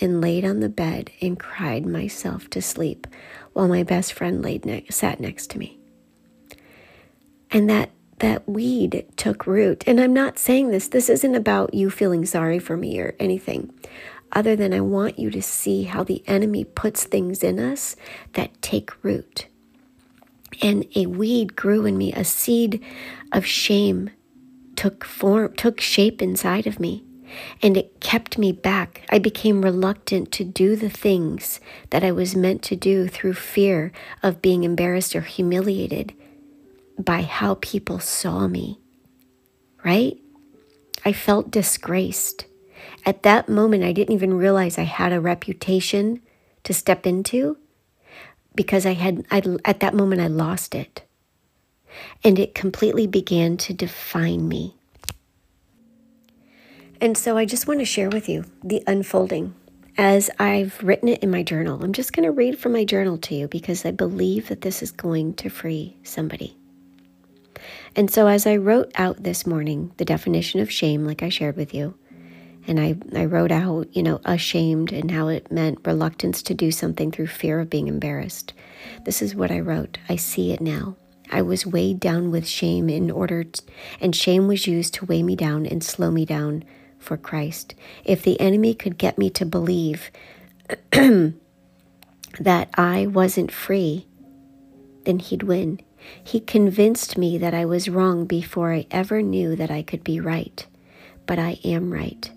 and 0.00 0.20
laid 0.20 0.44
on 0.44 0.60
the 0.60 0.68
bed 0.68 1.10
and 1.20 1.38
cried 1.38 1.86
myself 1.86 2.48
to 2.50 2.60
sleep 2.62 3.06
while 3.52 3.68
my 3.68 3.82
best 3.82 4.12
friend 4.12 4.42
laid 4.42 4.64
ne- 4.64 4.86
sat 4.90 5.20
next 5.20 5.50
to 5.50 5.58
me. 5.58 5.78
And 7.50 7.70
that 7.70 7.90
that 8.18 8.48
weed 8.48 9.06
took 9.16 9.46
root. 9.46 9.84
And 9.86 10.00
I'm 10.00 10.12
not 10.12 10.38
saying 10.38 10.70
this, 10.70 10.88
this 10.88 11.08
isn't 11.08 11.34
about 11.34 11.74
you 11.74 11.90
feeling 11.90 12.24
sorry 12.24 12.58
for 12.58 12.76
me 12.76 13.00
or 13.00 13.14
anything, 13.18 13.72
other 14.32 14.54
than 14.56 14.72
I 14.72 14.80
want 14.80 15.18
you 15.18 15.30
to 15.30 15.42
see 15.42 15.82
how 15.82 16.04
the 16.04 16.22
enemy 16.28 16.64
puts 16.64 17.04
things 17.04 17.42
in 17.42 17.58
us 17.58 17.96
that 18.34 18.62
take 18.62 19.04
root. 19.04 19.46
And 20.62 20.86
a 20.94 21.06
weed 21.06 21.56
grew 21.56 21.84
in 21.84 21.98
me, 21.98 22.12
a 22.12 22.24
seed 22.24 22.82
of 23.32 23.44
shame 23.44 24.10
took 24.76 25.04
form, 25.04 25.54
took 25.54 25.80
shape 25.80 26.22
inside 26.22 26.66
of 26.66 26.78
me 26.78 27.04
and 27.62 27.76
it 27.76 28.00
kept 28.00 28.38
me 28.38 28.52
back. 28.52 29.02
I 29.10 29.18
became 29.18 29.62
reluctant 29.62 30.32
to 30.32 30.44
do 30.44 30.76
the 30.76 30.90
things 30.90 31.60
that 31.90 32.04
I 32.04 32.12
was 32.12 32.36
meant 32.36 32.62
to 32.64 32.76
do 32.76 33.08
through 33.08 33.34
fear 33.34 33.92
of 34.22 34.42
being 34.42 34.64
embarrassed 34.64 35.14
or 35.16 35.22
humiliated 35.22 36.14
by 36.98 37.22
how 37.22 37.58
people 37.60 37.98
saw 37.98 38.46
me, 38.46 38.80
right? 39.84 40.16
I 41.04 41.12
felt 41.12 41.50
disgraced. 41.50 42.46
At 43.04 43.22
that 43.22 43.48
moment, 43.48 43.84
I 43.84 43.92
didn't 43.92 44.14
even 44.14 44.34
realize 44.34 44.78
I 44.78 44.82
had 44.82 45.12
a 45.12 45.20
reputation 45.20 46.20
to 46.64 46.72
step 46.72 47.06
into 47.06 47.58
because 48.54 48.86
I 48.86 48.94
had, 48.94 49.26
I, 49.30 49.42
at 49.64 49.80
that 49.80 49.94
moment, 49.94 50.20
I 50.20 50.28
lost 50.28 50.74
it. 50.74 51.02
And 52.22 52.38
it 52.38 52.54
completely 52.54 53.06
began 53.06 53.56
to 53.58 53.74
define 53.74 54.48
me. 54.48 54.76
And 57.04 57.18
so 57.18 57.36
I 57.36 57.44
just 57.44 57.66
want 57.66 57.80
to 57.80 57.84
share 57.84 58.08
with 58.08 58.30
you 58.30 58.46
the 58.62 58.82
unfolding 58.86 59.54
as 59.98 60.30
I've 60.38 60.82
written 60.82 61.10
it 61.10 61.22
in 61.22 61.30
my 61.30 61.42
journal. 61.42 61.84
I'm 61.84 61.92
just 61.92 62.14
going 62.14 62.24
to 62.24 62.32
read 62.32 62.58
from 62.58 62.72
my 62.72 62.86
journal 62.86 63.18
to 63.18 63.34
you 63.34 63.46
because 63.46 63.84
I 63.84 63.90
believe 63.90 64.48
that 64.48 64.62
this 64.62 64.82
is 64.82 64.90
going 64.90 65.34
to 65.34 65.50
free 65.50 65.98
somebody. 66.02 66.56
And 67.94 68.10
so 68.10 68.26
as 68.26 68.46
I 68.46 68.56
wrote 68.56 68.90
out 68.94 69.22
this 69.22 69.46
morning 69.46 69.92
the 69.98 70.06
definition 70.06 70.60
of 70.60 70.72
shame, 70.72 71.04
like 71.04 71.22
I 71.22 71.28
shared 71.28 71.58
with 71.58 71.74
you, 71.74 71.94
and 72.66 72.80
I, 72.80 72.96
I 73.14 73.26
wrote 73.26 73.52
out, 73.52 73.94
you 73.94 74.02
know, 74.02 74.22
ashamed 74.24 74.90
and 74.90 75.10
how 75.10 75.28
it 75.28 75.52
meant 75.52 75.86
reluctance 75.86 76.40
to 76.44 76.54
do 76.54 76.70
something 76.70 77.12
through 77.12 77.26
fear 77.26 77.60
of 77.60 77.68
being 77.68 77.88
embarrassed. 77.88 78.54
This 79.04 79.20
is 79.20 79.34
what 79.34 79.50
I 79.50 79.60
wrote. 79.60 79.98
I 80.08 80.16
see 80.16 80.52
it 80.52 80.62
now. 80.62 80.96
I 81.30 81.42
was 81.42 81.66
weighed 81.66 82.00
down 82.00 82.30
with 82.30 82.48
shame 82.48 82.88
in 82.88 83.10
order, 83.10 83.44
to, 83.44 83.62
and 84.00 84.16
shame 84.16 84.48
was 84.48 84.66
used 84.66 84.94
to 84.94 85.04
weigh 85.04 85.22
me 85.22 85.36
down 85.36 85.66
and 85.66 85.84
slow 85.84 86.10
me 86.10 86.24
down 86.24 86.64
for 87.04 87.16
Christ. 87.16 87.74
If 88.04 88.22
the 88.22 88.40
enemy 88.40 88.74
could 88.74 88.98
get 88.98 89.18
me 89.18 89.30
to 89.30 89.46
believe 89.46 90.10
that 90.90 92.70
I 92.74 93.06
wasn't 93.06 93.52
free, 93.52 94.06
then 95.04 95.18
he'd 95.18 95.42
win. 95.42 95.80
He 96.22 96.40
convinced 96.40 97.16
me 97.16 97.38
that 97.38 97.54
I 97.54 97.64
was 97.64 97.88
wrong 97.88 98.24
before 98.26 98.72
I 98.72 98.86
ever 98.90 99.22
knew 99.22 99.54
that 99.56 99.70
I 99.70 99.82
could 99.82 100.02
be 100.02 100.20
right. 100.20 100.66
But 101.26 101.38
I 101.38 101.58
am 101.64 101.92
right. 101.92 102.30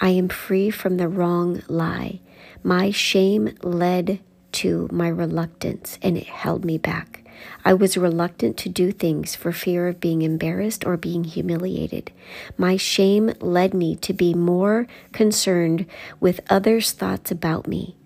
I 0.00 0.10
am 0.10 0.28
free 0.28 0.70
from 0.70 0.96
the 0.96 1.08
wrong 1.08 1.62
lie. 1.68 2.20
My 2.62 2.90
shame 2.90 3.54
led 3.62 4.20
to 4.52 4.88
my 4.90 5.08
reluctance 5.08 5.98
and 6.02 6.16
it 6.16 6.26
held 6.26 6.64
me 6.64 6.78
back. 6.78 7.24
I 7.64 7.74
was 7.74 7.96
reluctant 7.96 8.56
to 8.58 8.68
do 8.68 8.92
things 8.92 9.34
for 9.34 9.52
fear 9.52 9.88
of 9.88 10.00
being 10.00 10.22
embarrassed 10.22 10.84
or 10.86 10.96
being 10.96 11.24
humiliated. 11.24 12.12
My 12.56 12.76
shame 12.76 13.32
led 13.40 13.74
me 13.74 13.96
to 13.96 14.12
be 14.12 14.34
more 14.34 14.86
concerned 15.12 15.86
with 16.20 16.40
others' 16.48 16.92
thoughts 16.92 17.30
about 17.30 17.66
me 17.66 17.96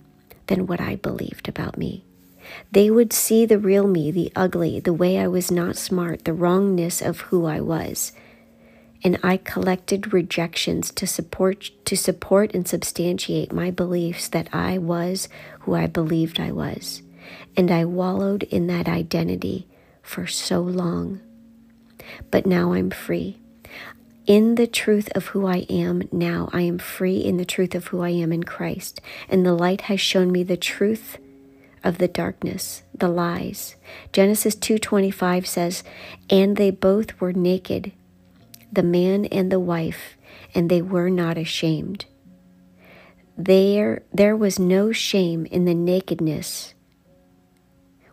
than 0.46 0.66
what 0.66 0.80
I 0.80 0.96
believed 0.96 1.48
about 1.48 1.78
me. 1.78 2.04
They 2.70 2.90
would 2.90 3.12
see 3.12 3.46
the 3.46 3.58
real 3.58 3.86
me, 3.86 4.10
the 4.10 4.32
ugly, 4.34 4.80
the 4.80 4.92
way 4.92 5.18
I 5.18 5.28
was 5.28 5.50
not 5.50 5.76
smart, 5.76 6.24
the 6.24 6.32
wrongness 6.32 7.00
of 7.00 7.20
who 7.22 7.46
I 7.46 7.60
was. 7.60 8.12
And 9.04 9.18
I 9.22 9.36
collected 9.36 10.12
rejections 10.12 10.90
to 10.92 11.06
support 11.06 11.70
to 11.84 11.96
support 11.96 12.54
and 12.54 12.66
substantiate 12.68 13.52
my 13.52 13.70
beliefs 13.70 14.28
that 14.28 14.48
I 14.52 14.78
was 14.78 15.28
who 15.60 15.74
I 15.74 15.86
believed 15.86 16.38
I 16.38 16.52
was. 16.52 17.02
And 17.56 17.70
I 17.70 17.84
wallowed 17.84 18.42
in 18.44 18.66
that 18.68 18.88
identity 18.88 19.66
for 20.02 20.26
so 20.26 20.60
long. 20.60 21.20
But 22.30 22.46
now 22.46 22.72
I'm 22.72 22.90
free. 22.90 23.38
In 24.26 24.54
the 24.54 24.66
truth 24.68 25.08
of 25.14 25.26
who 25.26 25.46
I 25.46 25.66
am 25.68 26.08
now, 26.12 26.48
I 26.52 26.62
am 26.62 26.78
free 26.78 27.16
in 27.16 27.38
the 27.38 27.44
truth 27.44 27.74
of 27.74 27.88
who 27.88 28.02
I 28.02 28.10
am 28.10 28.32
in 28.32 28.44
Christ. 28.44 29.00
And 29.28 29.44
the 29.44 29.54
light 29.54 29.82
has 29.82 30.00
shown 30.00 30.30
me 30.30 30.44
the 30.44 30.56
truth 30.56 31.18
of 31.82 31.98
the 31.98 32.08
darkness, 32.08 32.82
the 32.94 33.08
lies. 33.08 33.74
Genesis 34.12 34.54
2:25 34.54 35.46
says, 35.46 35.82
"And 36.30 36.56
they 36.56 36.70
both 36.70 37.20
were 37.20 37.32
naked, 37.32 37.90
the 38.72 38.84
man 38.84 39.24
and 39.26 39.50
the 39.50 39.60
wife, 39.60 40.16
and 40.54 40.70
they 40.70 40.82
were 40.82 41.10
not 41.10 41.36
ashamed." 41.36 42.04
There 43.36 44.02
there 44.12 44.36
was 44.36 44.58
no 44.58 44.92
shame 44.92 45.46
in 45.46 45.64
the 45.64 45.74
nakedness 45.74 46.74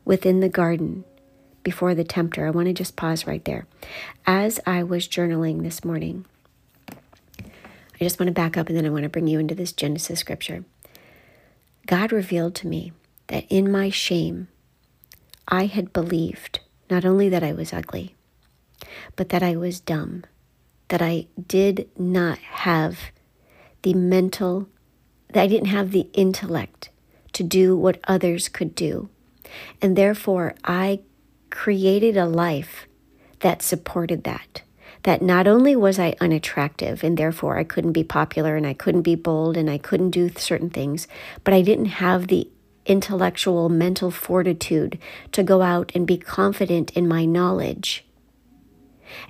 within 0.10 0.40
the 0.40 0.50
garden 0.50 1.06
before 1.62 1.94
the 1.94 2.04
tempter. 2.04 2.48
I 2.48 2.50
want 2.50 2.66
to 2.66 2.74
just 2.74 2.96
pause 2.96 3.28
right 3.28 3.46
there. 3.46 3.68
As 4.26 4.60
I 4.66 4.82
was 4.82 5.08
journaling 5.08 5.62
this 5.62 5.86
morning, 5.86 6.26
I 6.98 8.00
just 8.00 8.20
want 8.20 8.26
to 8.26 8.34
back 8.34 8.58
up 8.58 8.70
and 8.70 8.76
then 8.76 8.88
I 8.88 8.90
want 8.90 9.04
to 9.04 9.10
bring 9.10 9.28
you 9.28 9.38
into 9.38 9.54
this 9.54 9.72
Genesis 9.72 10.20
scripture. 10.20 10.64
God 11.86 12.12
revealed 12.12 12.56
to 12.56 12.68
me 12.68 12.92
that 13.28 13.46
in 13.50 13.72
my 13.72 13.92
shame, 13.92 14.48
I 15.48 15.68
had 15.68 15.94
believed 15.94 16.62
not 16.90 17.06
only 17.06 17.30
that 17.30 17.44
I 17.44 17.54
was 17.54 17.72
ugly, 17.72 18.16
but 19.16 19.30
that 19.30 19.44
I 19.44 19.56
was 19.56 19.80
dumb, 19.80 20.24
that 20.88 21.04
I 21.04 21.28
did 21.48 21.88
not 22.00 22.40
have 22.40 22.98
the 23.84 23.94
mental, 23.94 24.70
that 25.34 25.44
I 25.44 25.46
didn't 25.46 25.68
have 25.68 25.92
the 25.92 26.10
intellect 26.14 26.90
to 27.34 27.44
do 27.44 27.78
what 27.78 28.00
others 28.08 28.50
could 28.50 28.74
do. 28.74 29.10
And 29.82 29.96
therefore, 29.96 30.56
I 30.64 31.00
created 31.50 32.18
a 32.18 32.26
life 32.26 32.88
that 33.40 33.62
supported 33.62 34.24
that. 34.24 34.62
That 35.04 35.22
not 35.22 35.48
only 35.48 35.76
was 35.76 35.98
I 35.98 36.16
unattractive 36.20 37.04
and 37.04 37.18
therefore 37.18 37.58
I 37.58 37.64
couldn't 37.64 37.94
be 37.94 38.04
popular 38.04 38.58
and 38.58 38.68
I 38.68 38.74
couldn't 38.74 39.04
be 39.04 39.16
bold 39.16 39.56
and 39.56 39.70
I 39.70 39.78
couldn't 39.78 40.12
do 40.12 40.30
certain 40.30 40.70
things, 40.70 41.08
but 41.44 41.54
I 41.54 41.62
didn't 41.62 41.86
have 41.86 42.28
the 42.28 42.50
intellectual, 42.86 43.70
mental 43.70 44.12
fortitude 44.12 45.00
to 45.32 45.44
go 45.44 45.62
out 45.62 45.92
and 45.96 46.06
be 46.06 46.18
confident 46.18 46.92
in 46.92 47.08
my 47.08 47.24
knowledge. 47.24 48.06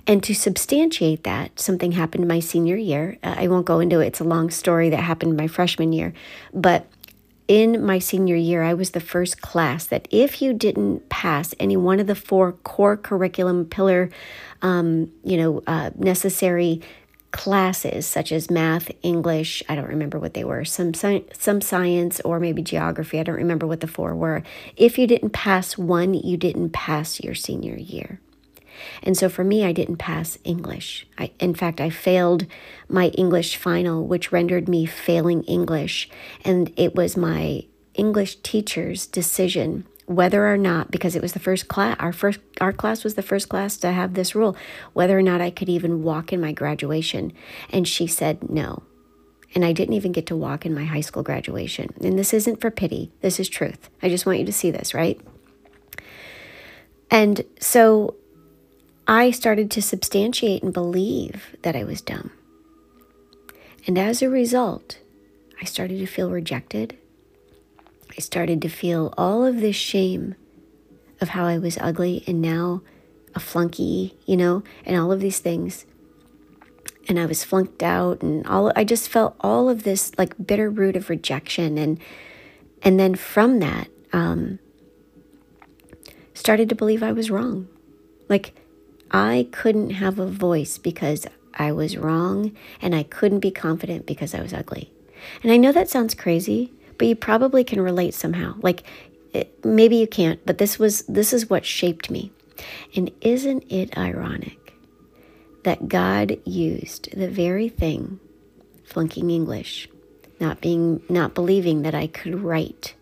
And 0.06 0.22
to 0.24 0.34
substantiate 0.34 1.24
that, 1.24 1.58
something 1.58 1.92
happened 1.92 2.26
my 2.26 2.40
senior 2.40 2.76
year. 2.76 3.18
Uh, 3.22 3.34
I 3.38 3.48
won't 3.48 3.66
go 3.66 3.80
into 3.80 4.00
it, 4.00 4.08
it's 4.08 4.20
a 4.20 4.24
long 4.24 4.50
story 4.50 4.90
that 4.90 4.98
happened 4.98 5.36
my 5.36 5.46
freshman 5.46 5.92
year. 5.92 6.12
But 6.52 6.86
in 7.50 7.84
my 7.84 7.98
senior 7.98 8.36
year, 8.36 8.62
I 8.62 8.74
was 8.74 8.92
the 8.92 9.00
first 9.00 9.40
class 9.40 9.84
that 9.86 10.06
if 10.12 10.40
you 10.40 10.54
didn't 10.54 11.08
pass 11.08 11.52
any 11.58 11.76
one 11.76 11.98
of 11.98 12.06
the 12.06 12.14
four 12.14 12.52
core 12.52 12.96
curriculum 12.96 13.64
pillar, 13.64 14.08
um, 14.62 15.10
you 15.24 15.36
know, 15.36 15.60
uh, 15.66 15.90
necessary 15.96 16.80
classes 17.32 18.06
such 18.06 18.30
as 18.30 18.52
math, 18.52 18.92
English, 19.02 19.64
I 19.68 19.74
don't 19.74 19.88
remember 19.88 20.16
what 20.16 20.34
they 20.34 20.44
were, 20.44 20.64
some 20.64 20.94
some 20.94 21.60
science 21.60 22.20
or 22.20 22.38
maybe 22.38 22.62
geography, 22.62 23.18
I 23.18 23.24
don't 23.24 23.34
remember 23.34 23.66
what 23.66 23.80
the 23.80 23.88
four 23.88 24.14
were. 24.14 24.44
If 24.76 24.96
you 24.96 25.08
didn't 25.08 25.30
pass 25.30 25.76
one, 25.76 26.14
you 26.14 26.36
didn't 26.36 26.70
pass 26.70 27.18
your 27.18 27.34
senior 27.34 27.74
year. 27.74 28.20
And 29.02 29.16
so 29.16 29.28
for 29.28 29.44
me, 29.44 29.64
I 29.64 29.72
didn't 29.72 29.96
pass 29.96 30.38
English. 30.44 31.06
I, 31.18 31.32
in 31.38 31.54
fact, 31.54 31.80
I 31.80 31.90
failed 31.90 32.46
my 32.88 33.08
English 33.08 33.56
final, 33.56 34.06
which 34.06 34.32
rendered 34.32 34.68
me 34.68 34.86
failing 34.86 35.42
English. 35.44 36.08
And 36.44 36.72
it 36.76 36.94
was 36.94 37.16
my 37.16 37.64
English 37.94 38.36
teacher's 38.42 39.06
decision 39.06 39.86
whether 40.10 40.52
or 40.52 40.56
not 40.56 40.90
because 40.90 41.14
it 41.14 41.22
was 41.22 41.34
the 41.34 41.38
first 41.38 41.68
class 41.68 41.96
our 42.00 42.12
first 42.12 42.40
our 42.60 42.72
class 42.72 43.04
was 43.04 43.14
the 43.14 43.22
first 43.22 43.48
class 43.48 43.76
to 43.76 43.92
have 43.92 44.14
this 44.14 44.34
rule 44.34 44.56
whether 44.92 45.16
or 45.16 45.22
not 45.22 45.40
I 45.40 45.50
could 45.50 45.68
even 45.68 46.02
walk 46.02 46.32
in 46.32 46.40
my 46.40 46.50
graduation. 46.50 47.32
And 47.70 47.86
she 47.86 48.08
said 48.08 48.50
no. 48.50 48.82
And 49.54 49.64
I 49.64 49.72
didn't 49.72 49.94
even 49.94 50.10
get 50.10 50.26
to 50.26 50.36
walk 50.36 50.66
in 50.66 50.74
my 50.74 50.84
high 50.84 51.00
school 51.00 51.22
graduation. 51.22 51.90
And 52.02 52.18
this 52.18 52.34
isn't 52.34 52.60
for 52.60 52.72
pity. 52.72 53.12
This 53.20 53.38
is 53.38 53.48
truth. 53.48 53.88
I 54.02 54.08
just 54.08 54.26
want 54.26 54.40
you 54.40 54.46
to 54.46 54.52
see 54.52 54.72
this 54.72 54.94
right? 54.94 55.20
And 57.08 57.44
so 57.60 58.16
I 59.10 59.32
started 59.32 59.72
to 59.72 59.82
substantiate 59.82 60.62
and 60.62 60.72
believe 60.72 61.56
that 61.62 61.74
I 61.74 61.82
was 61.82 62.00
dumb 62.00 62.30
and 63.86 63.98
as 63.98 64.22
a 64.22 64.30
result 64.30 64.98
I 65.60 65.64
started 65.64 65.98
to 65.98 66.06
feel 66.06 66.30
rejected 66.30 66.96
I 68.16 68.20
started 68.20 68.62
to 68.62 68.68
feel 68.68 69.12
all 69.16 69.44
of 69.44 69.60
this 69.60 69.76
shame 69.76 70.34
of 71.20 71.30
how 71.30 71.44
I 71.44 71.58
was 71.58 71.78
ugly 71.78 72.24
and 72.26 72.40
now 72.40 72.82
a 73.34 73.40
flunky, 73.40 74.16
you 74.26 74.36
know, 74.36 74.62
and 74.84 74.96
all 74.96 75.12
of 75.12 75.20
these 75.20 75.38
things. 75.38 75.86
And 77.08 77.18
I 77.18 77.26
was 77.26 77.44
flunked 77.44 77.82
out 77.82 78.22
and 78.22 78.46
all 78.46 78.72
I 78.76 78.84
just 78.84 79.08
felt 79.08 79.36
all 79.40 79.68
of 79.68 79.82
this 79.82 80.12
like 80.18 80.34
bitter 80.44 80.70
root 80.70 80.96
of 80.96 81.10
rejection 81.10 81.78
and 81.78 81.98
and 82.82 82.98
then 82.98 83.14
from 83.14 83.58
that 83.60 83.88
um 84.12 84.58
started 86.34 86.68
to 86.68 86.74
believe 86.74 87.02
I 87.02 87.12
was 87.12 87.30
wrong. 87.30 87.68
Like 88.28 88.54
I 89.10 89.48
couldn't 89.50 89.90
have 89.90 90.18
a 90.18 90.26
voice 90.26 90.78
because 90.78 91.26
I 91.54 91.72
was 91.72 91.96
wrong 91.96 92.52
and 92.80 92.94
I 92.94 93.02
couldn't 93.02 93.40
be 93.40 93.50
confident 93.50 94.06
because 94.06 94.34
I 94.34 94.40
was 94.40 94.52
ugly. 94.52 94.92
And 95.42 95.52
I 95.52 95.56
know 95.56 95.72
that 95.72 95.88
sounds 95.88 96.14
crazy, 96.14 96.72
but 96.96 97.08
you 97.08 97.16
probably 97.16 97.64
can 97.64 97.80
relate 97.80 98.14
somehow. 98.14 98.54
Like 98.62 98.84
it, 99.32 99.64
maybe 99.64 99.96
you 99.96 100.06
can't, 100.06 100.44
but 100.46 100.58
this 100.58 100.78
was 100.78 101.02
this 101.02 101.32
is 101.32 101.50
what 101.50 101.64
shaped 101.64 102.10
me. 102.10 102.32
And 102.94 103.10
isn't 103.20 103.64
it 103.70 103.96
ironic 103.96 104.74
that 105.64 105.88
God 105.88 106.38
used 106.44 107.10
the 107.16 107.28
very 107.28 107.68
thing 107.68 108.20
flunking 108.84 109.30
English, 109.30 109.88
not 110.38 110.60
being 110.60 111.02
not 111.08 111.34
believing 111.34 111.82
that 111.82 111.94
I 111.94 112.06
could 112.06 112.42
write 112.42 112.94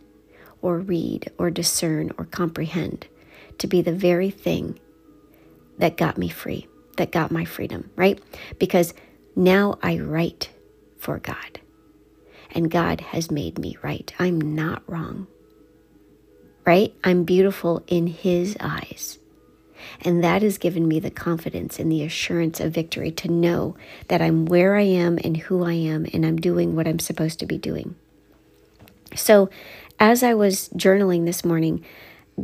or 0.60 0.78
read 0.78 1.30
or 1.38 1.50
discern 1.50 2.12
or 2.18 2.24
comprehend 2.24 3.06
to 3.58 3.66
be 3.66 3.80
the 3.82 3.92
very 3.92 4.30
thing 4.30 4.78
that 5.78 5.96
got 5.96 6.18
me 6.18 6.28
free, 6.28 6.66
that 6.96 7.12
got 7.12 7.30
my 7.30 7.44
freedom, 7.44 7.90
right? 7.96 8.20
Because 8.58 8.94
now 9.34 9.78
I 9.82 9.98
write 9.98 10.50
for 10.98 11.18
God. 11.18 11.60
And 12.52 12.70
God 12.70 13.00
has 13.00 13.30
made 13.30 13.58
me 13.58 13.76
right. 13.82 14.12
I'm 14.18 14.54
not 14.54 14.82
wrong 14.86 15.26
right? 16.68 16.94
I'm 17.02 17.24
beautiful 17.24 17.82
in 17.86 18.08
His 18.08 18.54
eyes. 18.60 19.18
And 20.02 20.22
that 20.22 20.42
has 20.42 20.58
given 20.58 20.86
me 20.86 21.00
the 21.00 21.10
confidence 21.10 21.78
and 21.78 21.90
the 21.90 22.02
assurance 22.02 22.60
of 22.60 22.72
victory 22.72 23.10
to 23.12 23.28
know 23.28 23.74
that 24.08 24.20
I'm 24.20 24.44
where 24.44 24.76
I 24.76 24.82
am 24.82 25.18
and 25.24 25.34
who 25.38 25.64
I 25.64 25.72
am, 25.72 26.04
and 26.12 26.26
I'm 26.26 26.36
doing 26.36 26.76
what 26.76 26.86
I'm 26.86 26.98
supposed 26.98 27.38
to 27.38 27.46
be 27.46 27.56
doing. 27.56 27.94
So, 29.16 29.48
as 29.98 30.22
I 30.22 30.34
was 30.34 30.68
journaling 30.76 31.24
this 31.24 31.42
morning, 31.42 31.82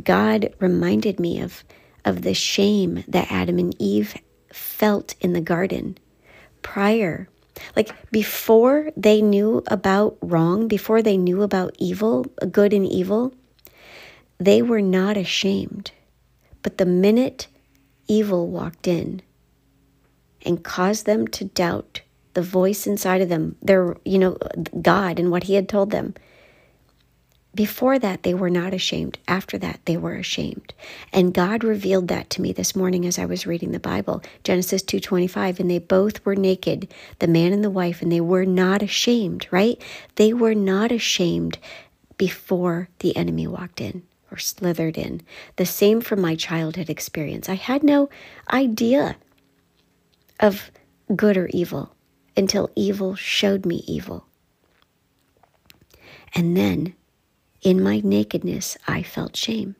God 0.03 0.51
reminded 0.57 1.19
me 1.19 1.39
of, 1.39 1.63
of 2.05 2.21
the 2.21 2.33
shame 2.33 3.03
that 3.07 3.31
Adam 3.31 3.59
and 3.59 3.75
Eve 3.79 4.15
felt 4.53 5.15
in 5.19 5.33
the 5.33 5.41
garden 5.41 5.97
prior. 6.61 7.27
Like 7.75 7.93
before 8.11 8.91
they 8.95 9.21
knew 9.21 9.63
about 9.67 10.17
wrong, 10.21 10.67
before 10.67 11.01
they 11.01 11.17
knew 11.17 11.41
about 11.41 11.75
evil, 11.79 12.25
good 12.51 12.73
and 12.73 12.85
evil, 12.85 13.33
they 14.37 14.61
were 14.61 14.81
not 14.81 15.17
ashamed. 15.17 15.91
But 16.61 16.77
the 16.77 16.85
minute 16.85 17.47
evil 18.07 18.47
walked 18.47 18.87
in 18.87 19.21
and 20.45 20.63
caused 20.63 21.05
them 21.05 21.27
to 21.29 21.45
doubt 21.45 22.01
the 22.33 22.41
voice 22.41 22.85
inside 22.85 23.21
of 23.21 23.29
them, 23.29 23.55
their, 23.61 23.95
you 24.05 24.19
know, 24.19 24.37
God 24.81 25.19
and 25.19 25.31
what 25.31 25.43
He 25.43 25.55
had 25.55 25.69
told 25.69 25.91
them, 25.91 26.13
before 27.55 27.97
that 27.97 28.23
they 28.23 28.33
were 28.33 28.49
not 28.49 28.73
ashamed 28.73 29.17
after 29.27 29.57
that 29.57 29.79
they 29.85 29.97
were 29.97 30.15
ashamed 30.15 30.73
and 31.13 31.33
god 31.33 31.63
revealed 31.63 32.07
that 32.09 32.29
to 32.29 32.41
me 32.41 32.51
this 32.51 32.75
morning 32.75 33.05
as 33.05 33.17
i 33.17 33.25
was 33.25 33.47
reading 33.47 33.71
the 33.71 33.79
bible 33.79 34.21
genesis 34.43 34.83
2.25 34.83 35.59
and 35.59 35.71
they 35.71 35.79
both 35.79 36.23
were 36.25 36.35
naked 36.35 36.87
the 37.19 37.27
man 37.27 37.53
and 37.53 37.63
the 37.63 37.69
wife 37.69 38.01
and 38.01 38.11
they 38.11 38.21
were 38.21 38.45
not 38.45 38.81
ashamed 38.83 39.47
right 39.51 39.81
they 40.15 40.33
were 40.33 40.55
not 40.55 40.91
ashamed 40.91 41.57
before 42.17 42.89
the 42.99 43.15
enemy 43.15 43.47
walked 43.47 43.81
in 43.81 44.03
or 44.31 44.37
slithered 44.37 44.97
in. 44.97 45.21
The 45.55 45.65
same 45.65 46.01
from 46.01 46.21
my 46.21 46.35
childhood 46.35 46.89
experience. 46.89 47.49
I 47.49 47.55
had 47.55 47.83
no 47.83 48.09
idea 48.51 49.15
of 50.39 50.71
good 51.15 51.37
or 51.37 51.47
evil 51.47 51.95
until 52.35 52.69
evil 52.75 53.15
showed 53.15 53.65
me 53.65 53.83
evil. 53.87 54.25
And 56.33 56.57
then, 56.57 56.95
in 57.65 57.81
my 57.81 57.99
nakedness, 58.03 58.77
I 58.87 59.01
felt 59.01 59.35
shame. 59.35 59.75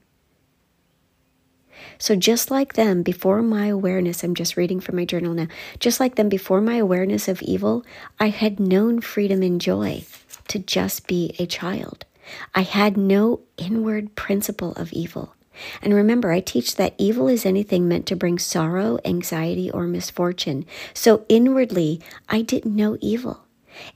So, 1.98 2.16
just 2.16 2.50
like 2.50 2.74
them, 2.74 3.02
before 3.02 3.40
my 3.42 3.66
awareness, 3.66 4.22
I'm 4.22 4.34
just 4.34 4.56
reading 4.56 4.80
from 4.80 4.96
my 4.96 5.04
journal 5.04 5.32
now, 5.32 5.46
just 5.78 6.00
like 6.00 6.16
them, 6.16 6.28
before 6.28 6.60
my 6.60 6.76
awareness 6.76 7.28
of 7.28 7.40
evil, 7.42 7.86
I 8.18 8.28
had 8.28 8.58
known 8.58 9.00
freedom 9.00 9.42
and 9.42 9.60
joy 9.60 10.04
to 10.48 10.58
just 10.58 11.06
be 11.06 11.34
a 11.38 11.46
child. 11.46 12.04
I 12.54 12.62
had 12.62 12.96
no 12.96 13.40
inward 13.56 14.16
principle 14.16 14.72
of 14.72 14.92
evil. 14.92 15.34
And 15.80 15.94
remember, 15.94 16.32
I 16.32 16.40
teach 16.40 16.74
that 16.76 16.94
evil 16.98 17.28
is 17.28 17.46
anything 17.46 17.88
meant 17.88 18.06
to 18.06 18.16
bring 18.16 18.38
sorrow, 18.38 18.98
anxiety, 19.04 19.70
or 19.70 19.86
misfortune. 19.86 20.66
So 20.92 21.24
inwardly, 21.28 22.00
I 22.28 22.42
didn't 22.42 22.76
know 22.76 22.98
evil. 23.00 23.45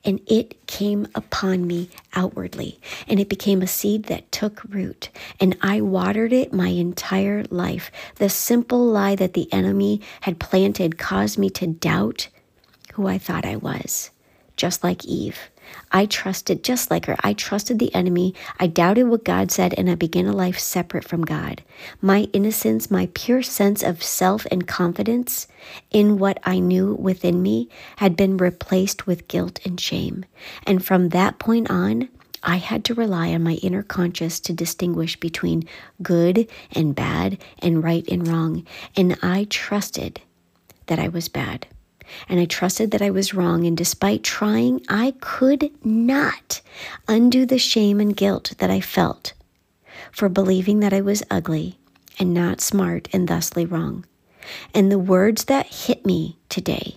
And 0.04 0.20
it 0.26 0.66
came 0.66 1.06
upon 1.14 1.66
me 1.66 1.90
outwardly, 2.14 2.80
and 3.08 3.20
it 3.20 3.28
became 3.28 3.62
a 3.62 3.66
seed 3.66 4.04
that 4.04 4.30
took 4.32 4.62
root. 4.64 5.10
And 5.38 5.56
I 5.62 5.80
watered 5.80 6.32
it 6.32 6.52
my 6.52 6.68
entire 6.68 7.44
life. 7.50 7.90
The 8.16 8.28
simple 8.28 8.84
lie 8.84 9.16
that 9.16 9.34
the 9.34 9.52
enemy 9.52 10.00
had 10.22 10.38
planted 10.40 10.98
caused 10.98 11.38
me 11.38 11.50
to 11.50 11.66
doubt 11.66 12.28
who 12.94 13.06
I 13.06 13.18
thought 13.18 13.44
I 13.44 13.56
was, 13.56 14.10
just 14.56 14.82
like 14.84 15.04
Eve. 15.04 15.50
I 15.92 16.06
trusted, 16.06 16.62
just 16.62 16.90
like 16.90 17.06
her, 17.06 17.16
I 17.20 17.32
trusted 17.32 17.78
the 17.78 17.94
enemy. 17.94 18.34
I 18.58 18.66
doubted 18.66 19.04
what 19.04 19.24
God 19.24 19.50
said, 19.50 19.74
and 19.76 19.90
I 19.90 19.94
began 19.94 20.26
a 20.26 20.32
life 20.32 20.58
separate 20.58 21.04
from 21.04 21.24
God. 21.24 21.62
My 22.00 22.28
innocence, 22.32 22.90
my 22.90 23.08
pure 23.14 23.42
sense 23.42 23.82
of 23.82 24.02
self 24.02 24.46
and 24.50 24.66
confidence 24.66 25.46
in 25.90 26.18
what 26.18 26.38
I 26.44 26.58
knew 26.58 26.94
within 26.94 27.42
me 27.42 27.68
had 27.96 28.16
been 28.16 28.36
replaced 28.36 29.06
with 29.06 29.28
guilt 29.28 29.60
and 29.64 29.80
shame. 29.80 30.24
And 30.66 30.84
from 30.84 31.10
that 31.10 31.38
point 31.38 31.70
on, 31.70 32.08
I 32.42 32.56
had 32.56 32.84
to 32.86 32.94
rely 32.94 33.32
on 33.34 33.42
my 33.42 33.54
inner 33.54 33.82
conscience 33.82 34.40
to 34.40 34.52
distinguish 34.52 35.18
between 35.18 35.68
good 36.02 36.48
and 36.72 36.94
bad 36.94 37.38
and 37.58 37.84
right 37.84 38.06
and 38.08 38.26
wrong. 38.26 38.66
And 38.96 39.18
I 39.22 39.46
trusted 39.50 40.20
that 40.86 40.98
I 40.98 41.08
was 41.08 41.28
bad 41.28 41.66
and 42.28 42.40
I 42.40 42.44
trusted 42.44 42.90
that 42.90 43.02
I 43.02 43.10
was 43.10 43.34
wrong. 43.34 43.66
And 43.66 43.76
despite 43.76 44.22
trying, 44.22 44.82
I 44.88 45.14
could 45.20 45.70
not 45.84 46.60
undo 47.08 47.46
the 47.46 47.58
shame 47.58 48.00
and 48.00 48.16
guilt 48.16 48.54
that 48.58 48.70
I 48.70 48.80
felt 48.80 49.32
for 50.12 50.28
believing 50.28 50.80
that 50.80 50.92
I 50.92 51.00
was 51.00 51.22
ugly 51.30 51.78
and 52.18 52.34
not 52.34 52.60
smart 52.60 53.08
and 53.12 53.28
thusly 53.28 53.64
wrong. 53.64 54.04
And 54.74 54.90
the 54.90 54.98
words 54.98 55.44
that 55.44 55.66
hit 55.66 56.04
me 56.04 56.38
today 56.48 56.96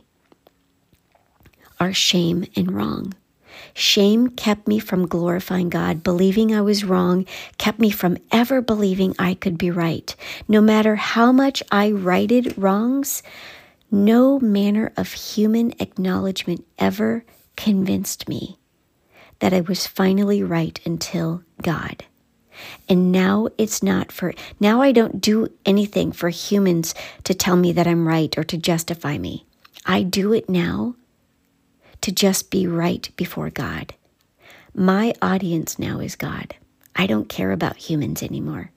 are 1.80 1.94
shame 1.94 2.46
and 2.56 2.72
wrong. 2.72 3.14
Shame 3.74 4.30
kept 4.30 4.68
me 4.68 4.80
from 4.80 5.08
glorifying 5.08 5.70
God. 5.70 6.04
Believing 6.04 6.54
I 6.54 6.62
was 6.62 6.84
wrong 6.84 7.26
kept 7.58 7.80
me 7.80 7.90
from 7.90 8.18
ever 8.32 8.62
believing 8.62 9.16
I 9.18 9.34
could 9.34 9.58
be 9.58 9.72
right. 9.72 10.16
No 10.48 10.62
matter 10.62 10.96
how 10.96 11.32
much 11.32 11.64
I 11.72 11.92
righted 11.92 12.58
wrongs, 12.58 13.24
no 13.94 14.40
manner 14.40 14.92
of 14.98 15.14
human 15.14 15.72
acknowledgement 15.80 16.66
ever 16.80 17.24
convinced 17.56 18.28
me 18.28 18.58
that 19.38 19.54
I 19.54 19.62
was 19.62 19.86
finally 19.86 20.42
right 20.42 20.80
until 20.84 21.44
God. 21.62 22.04
And 22.90 23.12
now 23.12 23.50
it's 23.60 23.84
not 23.84 24.12
for, 24.12 24.34
now 24.60 24.82
I 24.82 24.92
don't 24.94 25.22
do 25.22 25.48
anything 25.64 26.12
for 26.12 26.30
humans 26.30 26.96
to 27.24 27.36
tell 27.36 27.56
me 27.56 27.72
that 27.74 27.86
I'm 27.86 28.08
right 28.08 28.36
or 28.36 28.44
to 28.44 28.58
justify 28.58 29.20
me. 29.20 29.46
I 29.86 30.02
do 30.02 30.34
it 30.34 30.50
now 30.50 30.96
to 32.02 32.12
just 32.12 32.50
be 32.50 32.66
right 32.66 33.08
before 33.16 33.52
God. 33.52 33.94
My 34.74 35.14
audience 35.22 35.78
now 35.78 36.00
is 36.00 36.16
God. 36.16 36.56
I 36.96 37.06
don't 37.06 37.30
care 37.30 37.52
about 37.52 37.78
humans 37.78 38.24
anymore. 38.24 38.72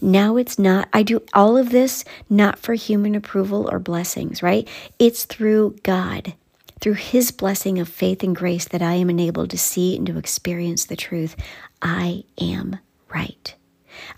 Now 0.00 0.36
it's 0.36 0.58
not, 0.58 0.88
I 0.92 1.02
do 1.02 1.22
all 1.32 1.56
of 1.56 1.70
this 1.70 2.04
not 2.28 2.58
for 2.58 2.74
human 2.74 3.14
approval 3.14 3.68
or 3.70 3.78
blessings, 3.78 4.42
right? 4.42 4.68
It's 4.98 5.24
through 5.24 5.76
God, 5.82 6.34
through 6.80 6.94
His 6.94 7.30
blessing 7.30 7.78
of 7.78 7.88
faith 7.88 8.22
and 8.22 8.34
grace 8.34 8.66
that 8.68 8.82
I 8.82 8.94
am 8.94 9.10
enabled 9.10 9.50
to 9.50 9.58
see 9.58 9.96
and 9.96 10.06
to 10.06 10.18
experience 10.18 10.84
the 10.84 10.96
truth. 10.96 11.36
I 11.82 12.24
am 12.40 12.78
right. 13.12 13.54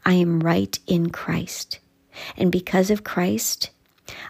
I 0.04 0.14
am 0.14 0.40
right 0.40 0.78
in 0.86 1.10
Christ. 1.10 1.78
And 2.36 2.52
because 2.52 2.90
of 2.90 3.04
Christ, 3.04 3.70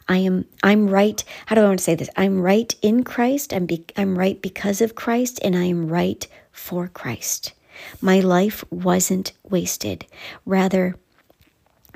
I 0.08 0.18
am 0.18 0.44
I'm 0.62 0.88
right. 0.88 1.22
How 1.46 1.54
do 1.54 1.62
I 1.62 1.64
want 1.64 1.78
to 1.78 1.84
say 1.84 1.94
this? 1.94 2.10
I'm 2.16 2.40
right 2.40 2.74
in 2.82 3.04
Christ. 3.04 3.52
I'm 3.52 3.66
be, 3.66 3.84
I'm 3.96 4.18
right 4.18 4.40
because 4.40 4.80
of 4.80 4.94
Christ 4.94 5.40
and 5.42 5.56
I 5.56 5.64
am 5.64 5.88
right 5.88 6.26
for 6.52 6.88
Christ. 6.88 7.52
My 8.00 8.20
life 8.20 8.64
wasn't 8.70 9.32
wasted. 9.42 10.06
Rather, 10.44 10.96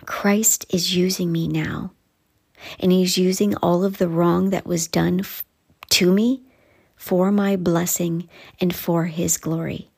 Christ 0.05 0.67
is 0.71 0.97
using 0.97 1.33
me 1.33 1.49
now. 1.49 1.93
And 2.81 2.93
He's 2.93 3.19
using 3.19 3.57
all 3.57 3.85
of 3.85 3.99
the 3.99 4.09
wrong 4.09 4.51
that 4.51 4.67
was 4.67 4.89
done 4.89 5.21
f- 5.21 5.45
to 5.91 6.13
me 6.13 6.43
for 6.97 7.33
my 7.33 7.57
blessing 7.57 8.29
and 8.61 8.75
for 8.75 9.07
His 9.07 9.39
glory. 9.39 9.89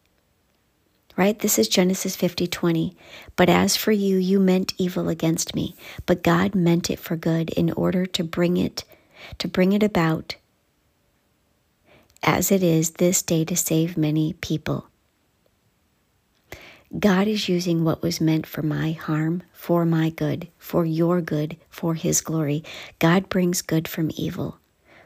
right? 1.17 1.39
This 1.41 1.59
is 1.59 1.69
Genesis 1.69 2.17
50 2.17 2.49
20. 2.49 2.97
But 3.37 3.51
as 3.51 3.77
for 3.77 3.93
you, 3.93 4.19
you 4.19 4.41
meant 4.41 4.75
evil 4.79 5.09
against 5.11 5.55
me, 5.57 5.77
but 6.07 6.25
God 6.25 6.55
meant 6.57 6.91
it 6.91 7.01
for 7.01 7.17
good 7.17 7.51
in 7.53 7.73
order 7.73 8.07
to 8.07 8.25
bring 8.25 8.59
it, 8.59 8.85
to 9.39 9.49
bring 9.49 9.73
it 9.75 9.85
about 9.85 10.37
as 12.23 12.53
it 12.53 12.63
is 12.63 12.93
this 12.93 13.23
day 13.23 13.45
to 13.47 13.57
save 13.57 13.97
many 13.97 14.35
people. 14.35 14.89
God 16.99 17.27
is 17.27 17.49
using 17.49 17.85
what 17.85 18.03
was 18.03 18.21
meant 18.21 18.47
for 18.47 18.63
my 18.63 18.93
harm, 18.93 19.43
for 19.53 19.85
my 19.85 20.11
good, 20.11 20.49
for 20.57 20.85
your 20.85 21.21
good, 21.21 21.57
for 21.69 21.95
His 21.95 22.21
glory. 22.21 22.63
God 22.99 23.29
brings 23.29 23.61
good 23.63 23.89
from 23.89 24.11
evil 24.15 24.59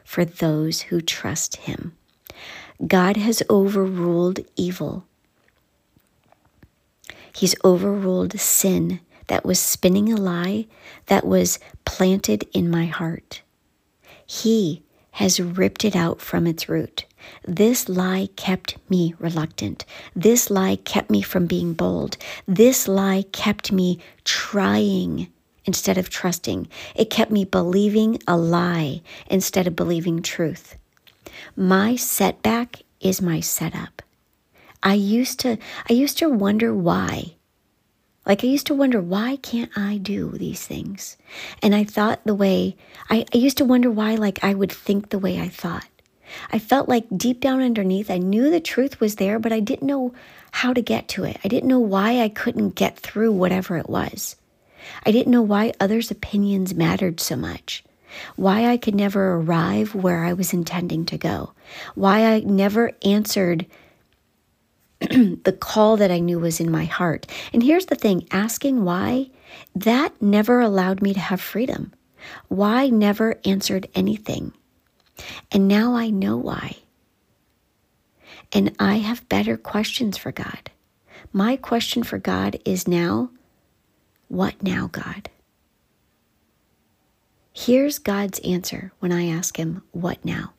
for 0.03 0.23
those 0.23 0.81
who 0.81 1.01
trust 1.01 1.55
Him. 1.57 1.93
God 2.85 3.17
has 3.17 3.43
overruled 3.49 4.39
evil. 4.55 5.05
He's 7.35 7.55
overruled 7.63 8.39
sin 8.39 8.99
that 9.27 9.45
was 9.45 9.59
spinning 9.59 10.11
a 10.11 10.17
lie 10.17 10.67
that 11.07 11.25
was 11.25 11.59
planted 11.85 12.47
in 12.53 12.69
my 12.69 12.85
heart. 12.85 13.41
He 14.25 14.83
has 15.11 15.39
ripped 15.39 15.85
it 15.85 15.95
out 15.95 16.21
from 16.21 16.47
its 16.47 16.69
root. 16.69 17.05
This 17.45 17.87
lie 17.89 18.29
kept 18.35 18.77
me 18.89 19.13
reluctant. 19.19 19.85
This 20.15 20.49
lie 20.49 20.77
kept 20.77 21.09
me 21.09 21.21
from 21.21 21.45
being 21.45 21.73
bold. 21.73 22.17
This 22.47 22.87
lie 22.87 23.25
kept 23.31 23.71
me 23.71 23.99
trying 24.23 25.27
instead 25.65 25.97
of 25.97 26.09
trusting. 26.09 26.67
It 26.95 27.09
kept 27.09 27.31
me 27.31 27.45
believing 27.45 28.19
a 28.27 28.37
lie 28.37 29.01
instead 29.27 29.67
of 29.67 29.75
believing 29.75 30.21
truth. 30.21 30.77
My 31.55 31.95
setback 31.95 32.81
is 32.99 33.21
my 33.21 33.39
setup. 33.39 34.01
I 34.83 34.95
used 34.95 35.39
to 35.41 35.57
I 35.89 35.93
used 35.93 36.17
to 36.19 36.29
wonder 36.29 36.73
why. 36.73 37.35
Like 38.25 38.43
I 38.43 38.47
used 38.47 38.67
to 38.67 38.75
wonder 38.75 39.01
why 39.01 39.37
can't 39.37 39.71
I 39.75 39.97
do 39.97 40.31
these 40.31 40.65
things? 40.65 41.17
And 41.61 41.73
I 41.73 41.83
thought 41.83 42.21
the 42.23 42.35
way 42.35 42.75
I, 43.09 43.25
I 43.33 43.37
used 43.37 43.57
to 43.57 43.65
wonder 43.65 43.89
why 43.89 44.15
like 44.15 44.43
I 44.43 44.53
would 44.53 44.71
think 44.71 45.09
the 45.09 45.19
way 45.19 45.39
I 45.39 45.49
thought. 45.49 45.87
I 46.51 46.59
felt 46.59 46.87
like 46.87 47.05
deep 47.15 47.41
down 47.41 47.61
underneath, 47.61 48.09
I 48.09 48.17
knew 48.17 48.49
the 48.49 48.61
truth 48.61 48.99
was 48.99 49.15
there, 49.15 49.39
but 49.39 49.51
I 49.51 49.59
didn't 49.59 49.87
know 49.87 50.13
how 50.51 50.73
to 50.73 50.81
get 50.81 51.07
to 51.09 51.23
it. 51.23 51.37
I 51.43 51.47
didn't 51.47 51.67
know 51.67 51.79
why 51.79 52.21
I 52.21 52.29
couldn't 52.29 52.75
get 52.75 52.97
through 52.97 53.33
whatever 53.33 53.77
it 53.77 53.89
was. 53.89 54.35
I 55.05 55.11
didn't 55.11 55.31
know 55.31 55.41
why 55.41 55.73
others' 55.79 56.11
opinions 56.11 56.73
mattered 56.73 57.19
so 57.19 57.35
much, 57.35 57.83
why 58.35 58.65
I 58.65 58.77
could 58.77 58.95
never 58.95 59.35
arrive 59.35 59.93
where 59.93 60.23
I 60.23 60.33
was 60.33 60.53
intending 60.53 61.05
to 61.07 61.17
go, 61.17 61.53
why 61.95 62.33
I 62.33 62.39
never 62.41 62.91
answered 63.03 63.65
the 65.43 65.57
call 65.59 65.97
that 65.97 66.11
I 66.11 66.19
knew 66.19 66.39
was 66.39 66.59
in 66.59 66.69
my 66.69 66.85
heart. 66.85 67.25
And 67.53 67.63
here's 67.63 67.87
the 67.87 67.95
thing 67.95 68.27
asking 68.31 68.83
why, 68.83 69.29
that 69.75 70.21
never 70.21 70.59
allowed 70.59 71.01
me 71.01 71.13
to 71.13 71.19
have 71.19 71.41
freedom. 71.41 71.93
Why 72.47 72.87
never 72.87 73.39
answered 73.43 73.89
anything. 73.95 74.53
And 75.51 75.67
now 75.67 75.95
I 75.95 76.09
know 76.09 76.37
why. 76.37 76.77
And 78.53 78.75
I 78.79 78.95
have 78.95 79.27
better 79.29 79.57
questions 79.57 80.17
for 80.17 80.31
God. 80.31 80.69
My 81.33 81.55
question 81.55 82.03
for 82.03 82.17
God 82.17 82.59
is 82.65 82.87
now, 82.87 83.31
what 84.27 84.61
now, 84.61 84.87
God? 84.91 85.29
Here's 87.53 87.99
God's 87.99 88.39
answer 88.39 88.91
when 88.99 89.11
I 89.11 89.27
ask 89.27 89.57
Him, 89.57 89.83
What 89.91 90.23
now? 90.23 90.53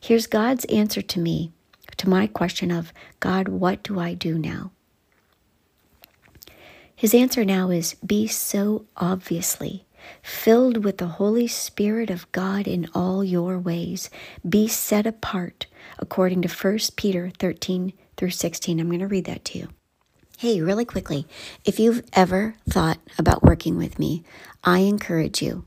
Here's 0.00 0.26
God's 0.26 0.64
answer 0.66 1.02
to 1.02 1.20
me, 1.20 1.52
to 1.98 2.08
my 2.08 2.26
question 2.26 2.70
of, 2.70 2.92
God, 3.20 3.48
what 3.48 3.82
do 3.82 3.98
I 3.98 4.14
do 4.14 4.38
now? 4.38 4.72
His 6.94 7.14
answer 7.14 7.44
now 7.44 7.70
is, 7.70 7.94
Be 7.94 8.26
so 8.26 8.86
obviously 8.96 9.86
filled 10.22 10.84
with 10.84 10.98
the 10.98 11.06
Holy 11.06 11.46
Spirit 11.46 12.10
of 12.10 12.30
God 12.32 12.66
in 12.66 12.88
all 12.94 13.24
your 13.24 13.58
ways. 13.58 14.10
Be 14.48 14.68
set 14.68 15.06
apart, 15.06 15.66
according 15.98 16.42
to 16.42 16.48
1 16.48 16.78
Peter 16.96 17.30
13 17.38 17.92
through 18.16 18.30
16. 18.30 18.80
I'm 18.80 18.88
going 18.88 19.00
to 19.00 19.06
read 19.06 19.24
that 19.26 19.44
to 19.46 19.58
you. 19.58 19.68
Hey, 20.38 20.60
really 20.60 20.84
quickly, 20.84 21.26
if 21.64 21.78
you've 21.78 22.02
ever 22.12 22.56
thought 22.68 22.98
about 23.18 23.42
working 23.42 23.76
with 23.76 23.98
me, 23.98 24.22
I 24.62 24.80
encourage 24.80 25.40
you 25.40 25.64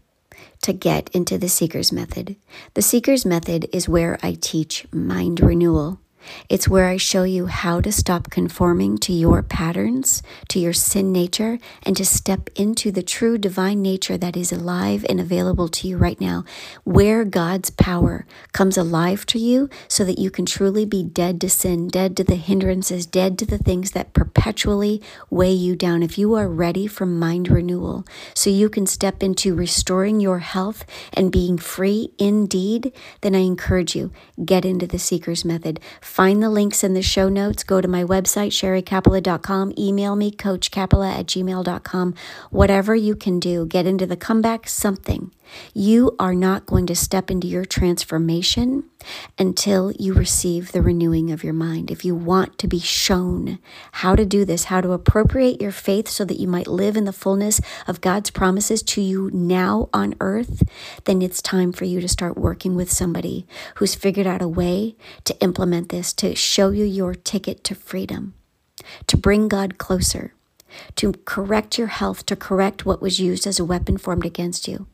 to 0.62 0.74
get 0.74 1.10
into 1.10 1.38
the 1.38 1.50
Seeker's 1.50 1.92
Method. 1.92 2.36
The 2.76 2.82
Seeker's 2.82 3.26
Method 3.26 3.68
is 3.74 3.90
where 3.90 4.20
I 4.22 4.38
teach 4.40 4.86
mind 4.92 5.40
renewal. 5.40 6.00
It's 6.50 6.68
where 6.68 6.88
I 6.88 6.98
show 6.98 7.24
you 7.24 7.48
how 7.48 7.82
to 7.82 7.92
stop 7.92 8.30
conforming 8.30 8.98
to 9.00 9.14
your 9.14 9.44
patterns, 9.44 10.22
to 10.50 10.60
your 10.60 10.74
sin 10.74 11.12
nature, 11.12 11.60
and 11.84 11.96
to 11.98 12.06
step 12.06 12.50
into 12.56 12.92
the 12.92 13.04
true 13.04 13.38
divine 13.38 13.82
nature 13.82 14.18
that 14.18 14.38
is 14.38 14.52
alive 14.52 15.06
and 15.10 15.20
available 15.20 15.68
to 15.70 15.88
you 15.88 15.98
right 15.98 16.20
now, 16.20 16.44
where 16.84 17.24
God's 17.26 17.70
power 17.70 18.26
comes 18.52 18.78
alive 18.78 19.26
to 19.28 19.40
you 19.40 19.70
so 19.88 20.04
that 20.04 20.20
you 20.20 20.32
can 20.32 20.46
truly 20.46 20.86
be 20.86 21.04
dead 21.04 21.40
to 21.42 21.50
sin, 21.50 21.88
dead 21.88 22.18
to 22.18 22.24
the 22.24 22.36
hindrances, 22.36 23.06
dead 23.06 23.38
to 23.40 23.46
the 23.46 23.58
things 23.58 23.92
that 23.92 24.14
perpetually 24.14 25.02
weigh 25.30 25.52
you 25.52 25.76
down. 25.76 26.04
If 26.04 26.18
you 26.18 26.36
are 26.36 26.48
ready 26.48 26.88
for 26.88 27.06
mind 27.06 27.50
renewal, 27.50 28.06
so 28.34 28.50
you 28.50 28.70
can 28.70 28.86
step 28.86 29.24
into 29.24 29.56
restoring 29.56 30.20
your 30.20 30.40
health 30.40 30.86
and 31.14 31.32
being 31.32 31.58
free 31.58 32.12
indeed, 32.18 32.92
then 33.22 33.36
I 33.36 33.40
encourage 33.40 33.96
you, 33.96 34.12
get 34.44 34.66
into 34.66 34.88
the 34.88 35.00
Seeker's 35.00 35.46
Method 35.46 35.80
Find 36.10 36.42
the 36.42 36.50
links 36.50 36.84
in 36.84 36.96
the 36.96 37.04
show 37.04 37.30
notes. 37.30 37.64
Go 37.64 37.82
to 37.82 37.88
my 37.88 38.04
website, 38.04 38.50
sherriekapala.com. 38.50 39.74
Email 39.78 40.16
me, 40.16 40.32
coachkapala 40.32 41.20
at 41.20 41.28
gmail.com. 41.28 42.16
Whatever 42.50 42.96
you 42.96 43.16
can 43.16 43.40
do, 43.40 43.68
get 43.68 43.86
into 43.86 44.08
the 44.08 44.18
comeback 44.18 44.68
something. 44.68 45.32
You 45.74 46.16
are 46.20 46.34
not 46.34 46.66
going 46.66 46.88
to 46.88 46.96
step 46.96 47.30
into 47.30 47.48
your 47.48 47.64
transformation 47.64 48.86
until 49.38 49.92
you 49.94 50.14
receive 50.14 50.72
the 50.72 50.82
renewing 50.82 51.32
of 51.32 51.44
your 51.44 51.54
mind. 51.54 51.90
If 51.90 52.04
you 52.04 52.16
want 52.16 52.58
to 52.60 52.68
be 52.68 52.80
shown 52.80 53.60
how 53.94 54.16
to 54.16 54.26
do 54.26 54.46
this, 54.46 54.66
how 54.66 54.82
to 54.82 54.92
appropriate 54.92 55.62
your 55.62 55.72
faith 55.72 56.08
so 56.08 56.26
that 56.26 56.40
you 56.40 56.48
might 56.48 56.68
live 56.68 56.98
in 56.98 57.06
the 57.06 57.14
fullness 57.14 57.62
of 57.88 58.02
God's 58.02 58.30
promises 58.30 58.84
to 58.84 59.02
you 59.02 59.30
now 59.34 59.90
on 59.94 60.16
earth, 60.20 60.64
then 61.06 61.22
it's 61.22 61.42
time 61.42 61.72
for 61.72 61.86
you 61.86 62.02
to 62.02 62.08
start 62.08 62.38
working 62.38 62.76
with 62.76 62.92
somebody 62.92 63.46
who's 63.76 63.96
figured 63.96 64.28
out 64.28 64.42
a 64.42 64.48
way 64.48 64.96
to 65.24 65.40
implement 65.42 65.90
this, 65.90 66.14
to 66.14 66.36
show 66.36 66.70
you 66.70 66.86
your 66.86 67.16
ticket 67.16 67.64
to 67.66 67.76
freedom, 67.76 68.34
to 69.08 69.18
bring 69.18 69.48
God 69.48 69.78
closer, 69.78 70.34
to 70.96 71.14
correct 71.26 71.78
your 71.78 71.88
health, 71.88 72.26
to 72.28 72.36
correct 72.36 72.86
what 72.86 73.02
was 73.02 73.20
used 73.20 73.48
as 73.48 73.60
a 73.60 73.66
weapon 73.66 73.98
formed 73.98 74.26
against 74.26 74.68
you. 74.68 74.88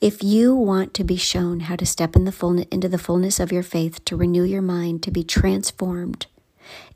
If 0.00 0.22
you 0.22 0.54
want 0.54 0.94
to 0.94 1.04
be 1.04 1.16
shown 1.16 1.60
how 1.60 1.76
to 1.76 1.86
step 1.86 2.16
in 2.16 2.24
the 2.24 2.32
fullness, 2.32 2.66
into 2.70 2.88
the 2.88 2.98
fullness 2.98 3.40
of 3.40 3.52
your 3.52 3.62
faith, 3.62 4.04
to 4.06 4.16
renew 4.16 4.44
your 4.44 4.62
mind, 4.62 5.02
to 5.04 5.10
be 5.10 5.24
transformed, 5.24 6.26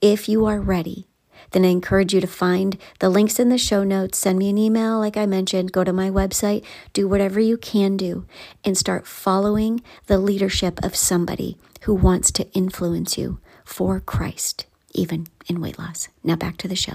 if 0.01 0.29
you 0.29 0.47
are 0.47 0.61
ready, 0.61 1.07
then 1.53 1.65
I 1.65 1.69
encourage 1.69 2.13
you 2.13 2.21
to 2.21 2.27
find 2.27 2.77
the 2.99 3.09
links 3.09 3.39
in 3.39 3.49
the 3.49 3.59
show 3.59 3.85
notes. 3.85 4.19
Send 4.19 4.39
me 4.39 4.49
an 4.51 4.59
email, 4.59 4.99
like 4.99 5.17
I 5.17 5.27
mentioned, 5.27 5.73
go 5.73 5.85
to 5.85 5.93
my 5.93 6.11
website, 6.11 6.65
do 6.93 7.09
whatever 7.09 7.41
you 7.41 7.57
can 7.57 7.97
do, 7.97 8.27
and 8.65 8.77
start 8.77 9.07
following 9.07 9.83
the 10.07 10.19
leadership 10.19 10.83
of 10.85 10.97
somebody 10.97 11.57
who 11.83 11.95
wants 11.95 12.31
to 12.33 12.51
influence 12.53 13.17
you 13.17 13.39
for 13.65 14.01
Christ, 14.01 14.67
even 14.93 15.29
in 15.47 15.61
weight 15.61 15.79
loss. 15.79 16.09
Now 16.25 16.37
back 16.37 16.57
to 16.59 16.69
the 16.69 16.77
show. 16.77 16.95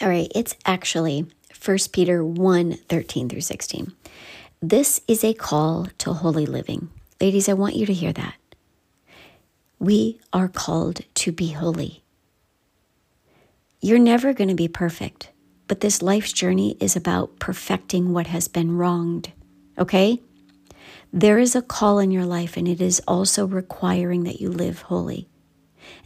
All 0.00 0.08
right, 0.08 0.30
it's 0.34 0.54
actually 0.64 1.26
1 1.68 1.76
Peter 1.92 2.24
1 2.24 2.72
13 2.88 3.28
through 3.28 3.42
16. 3.42 3.92
This 4.62 5.02
is 5.06 5.22
a 5.22 5.34
call 5.34 5.88
to 5.98 6.14
holy 6.14 6.46
living. 6.46 6.88
Ladies, 7.20 7.46
I 7.46 7.52
want 7.52 7.76
you 7.76 7.84
to 7.84 7.92
hear 7.92 8.14
that. 8.14 8.36
We 9.78 10.18
are 10.32 10.48
called 10.48 11.02
to 11.16 11.30
be 11.30 11.48
holy. 11.48 12.02
You're 13.82 13.98
never 13.98 14.32
going 14.32 14.48
to 14.48 14.54
be 14.54 14.66
perfect, 14.66 15.28
but 15.66 15.80
this 15.80 16.00
life's 16.00 16.32
journey 16.32 16.78
is 16.80 16.96
about 16.96 17.38
perfecting 17.38 18.14
what 18.14 18.28
has 18.28 18.48
been 18.48 18.78
wronged. 18.78 19.32
Okay? 19.76 20.22
There 21.12 21.38
is 21.38 21.54
a 21.54 21.60
call 21.60 21.98
in 21.98 22.10
your 22.10 22.24
life, 22.24 22.56
and 22.56 22.66
it 22.66 22.80
is 22.80 23.02
also 23.06 23.46
requiring 23.46 24.24
that 24.24 24.40
you 24.40 24.48
live 24.48 24.80
holy. 24.80 25.28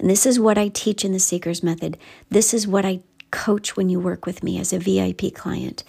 And 0.01 0.11
this 0.11 0.27
is 0.27 0.41
what 0.41 0.59
I 0.59 0.67
teach 0.67 1.05
in 1.05 1.13
the 1.13 1.21
Seeker's 1.21 1.63
Method. 1.63 1.99
This 2.31 2.53
is 2.53 2.67
what 2.67 2.85
I 2.85 3.01
coach 3.33 3.77
when 3.77 3.89
you 3.89 3.99
work 3.99 4.25
with 4.25 4.45
me 4.45 4.61
as 4.61 4.73
a 4.73 4.79
VIP 4.79 5.35
client. 5.35 5.83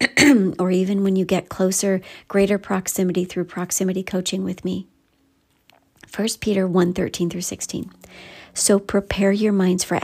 or 0.58 0.70
even 0.70 1.02
when 1.02 1.16
you 1.16 1.24
get 1.24 1.48
closer, 1.48 2.00
greater 2.28 2.58
proximity 2.58 3.24
through 3.24 3.44
proximity 3.44 4.04
coaching 4.04 4.44
with 4.44 4.64
me. 4.64 4.86
1 6.14 6.28
Peter 6.40 6.66
1 6.68 6.92
13 6.92 7.30
through 7.30 7.40
16. 7.40 7.90
So 8.54 8.78
prepare 8.78 9.32
your 9.32 9.52
minds 9.52 9.82
for, 9.82 9.98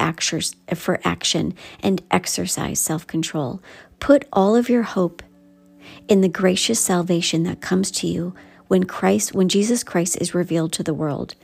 for 0.74 1.01
action 1.05 1.55
and 1.83 2.03
exercise 2.11 2.81
self 2.81 3.07
control. 3.07 3.62
Put 4.01 4.27
all 4.33 4.57
of 4.57 4.68
your 4.68 4.85
hope 4.85 5.22
in 6.09 6.20
the 6.22 6.29
gracious 6.29 6.81
salvation 6.81 7.42
that 7.42 7.61
comes 7.61 7.90
to 7.90 8.07
you 8.07 8.35
when 8.68 8.85
Christ, 8.85 9.35
when 9.35 9.48
Jesus 9.48 9.83
Christ 9.83 10.16
is 10.20 10.35
revealed 10.35 10.72
to 10.74 10.83
the 10.83 10.94
world. 10.94 11.35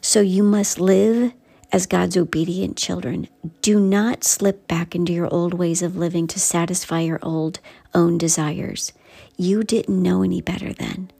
So 0.00 0.20
you 0.20 0.42
must 0.42 0.80
live 0.80 1.32
as 1.72 1.86
God's 1.86 2.18
obedient 2.18 2.76
children, 2.76 3.28
do 3.62 3.80
not 3.80 4.24
slip 4.24 4.68
back 4.68 4.94
into 4.94 5.12
your 5.12 5.32
old 5.32 5.54
ways 5.54 5.80
of 5.80 5.96
living 5.96 6.26
to 6.28 6.38
satisfy 6.38 7.00
your 7.00 7.18
old 7.22 7.60
own 7.94 8.18
desires. 8.18 8.92
You 9.38 9.62
didn't 9.62 10.02
know 10.02 10.22
any 10.22 10.42
better 10.42 10.74
then. 10.74 11.10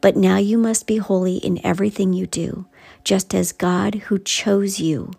But 0.00 0.16
now 0.16 0.36
you 0.36 0.56
must 0.56 0.86
be 0.86 0.98
holy 0.98 1.36
in 1.36 1.64
everything 1.64 2.12
you 2.12 2.26
do, 2.26 2.66
just 3.02 3.34
as 3.34 3.50
God 3.52 3.96
who 3.96 4.18
chose 4.18 4.78
you 4.78 5.10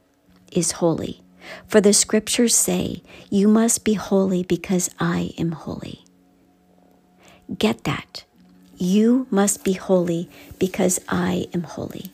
is 0.52 0.74
holy. 0.74 1.22
For 1.68 1.82
the 1.82 1.94
scriptures 1.94 2.56
say, 2.56 3.04
You 3.30 3.48
must 3.48 3.84
be 3.84 3.96
holy 3.96 4.44
because 4.44 4.90
I 5.00 5.34
am 5.38 5.52
holy. 5.52 6.06
Get 7.58 7.84
that. 7.84 8.24
You 8.78 9.28
must 9.30 9.64
be 9.64 9.74
holy 9.74 10.30
because 10.58 11.00
I 11.10 11.48
am 11.54 11.64
holy. 11.64 12.14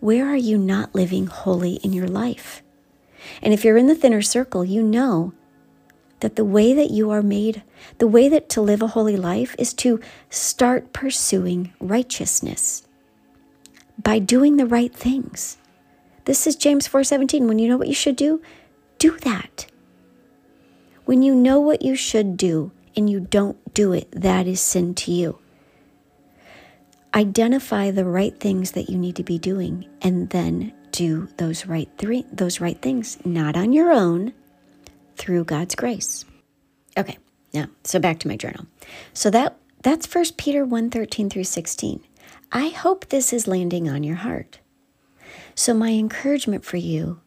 Where 0.00 0.26
are 0.26 0.36
you 0.36 0.56
not 0.56 0.94
living 0.94 1.26
holy 1.26 1.74
in 1.76 1.92
your 1.92 2.08
life? 2.08 2.62
And 3.42 3.52
if 3.52 3.64
you're 3.64 3.76
in 3.76 3.86
the 3.86 3.94
thinner 3.94 4.22
circle, 4.22 4.64
you 4.64 4.82
know 4.82 5.34
that 6.20 6.36
the 6.36 6.44
way 6.44 6.72
that 6.72 6.90
you 6.90 7.10
are 7.10 7.22
made, 7.22 7.62
the 7.98 8.06
way 8.06 8.28
that 8.28 8.48
to 8.50 8.62
live 8.62 8.80
a 8.80 8.88
holy 8.88 9.16
life 9.16 9.54
is 9.58 9.74
to 9.74 10.00
start 10.30 10.94
pursuing 10.94 11.74
righteousness 11.80 12.86
by 14.02 14.18
doing 14.18 14.56
the 14.56 14.66
right 14.66 14.94
things. 14.94 15.58
This 16.24 16.46
is 16.46 16.56
James 16.56 16.86
4:17. 16.86 17.46
When 17.46 17.58
you 17.58 17.68
know 17.68 17.76
what 17.76 17.88
you 17.88 17.94
should 17.94 18.16
do, 18.16 18.40
do 18.98 19.18
that. 19.18 19.66
When 21.04 21.22
you 21.22 21.34
know 21.34 21.60
what 21.60 21.82
you 21.82 21.94
should 21.94 22.38
do 22.38 22.72
and 22.96 23.10
you 23.10 23.20
don't 23.20 23.74
do 23.74 23.92
it, 23.92 24.10
that 24.12 24.46
is 24.46 24.60
sin 24.60 24.94
to 24.94 25.12
you. 25.12 25.39
Identify 27.14 27.90
the 27.90 28.04
right 28.04 28.38
things 28.38 28.72
that 28.72 28.88
you 28.88 28.96
need 28.96 29.16
to 29.16 29.24
be 29.24 29.38
doing 29.38 29.86
and 30.00 30.30
then 30.30 30.72
do 30.92 31.28
those 31.36 31.66
right 31.66 31.88
three 31.98 32.24
those 32.32 32.60
right 32.60 32.80
things, 32.80 33.18
not 33.24 33.56
on 33.56 33.72
your 33.72 33.90
own, 33.90 34.32
through 35.16 35.44
God's 35.44 35.74
grace. 35.74 36.24
Okay, 36.96 37.18
now, 37.52 37.66
so 37.84 37.98
back 37.98 38.18
to 38.20 38.28
my 38.28 38.36
journal. 38.36 38.66
So 39.12 39.30
that 39.30 39.56
that's 39.82 40.06
First 40.06 40.36
Peter 40.36 40.64
1 40.64 40.90
13 40.90 41.30
through 41.30 41.44
16. 41.44 42.00
I 42.52 42.68
hope 42.68 43.08
this 43.08 43.32
is 43.32 43.46
landing 43.46 43.88
on 43.88 44.02
your 44.04 44.16
heart. 44.16 44.58
So, 45.54 45.74
my 45.74 45.90
encouragement 45.90 46.64
for 46.64 46.76
you 46.76 47.20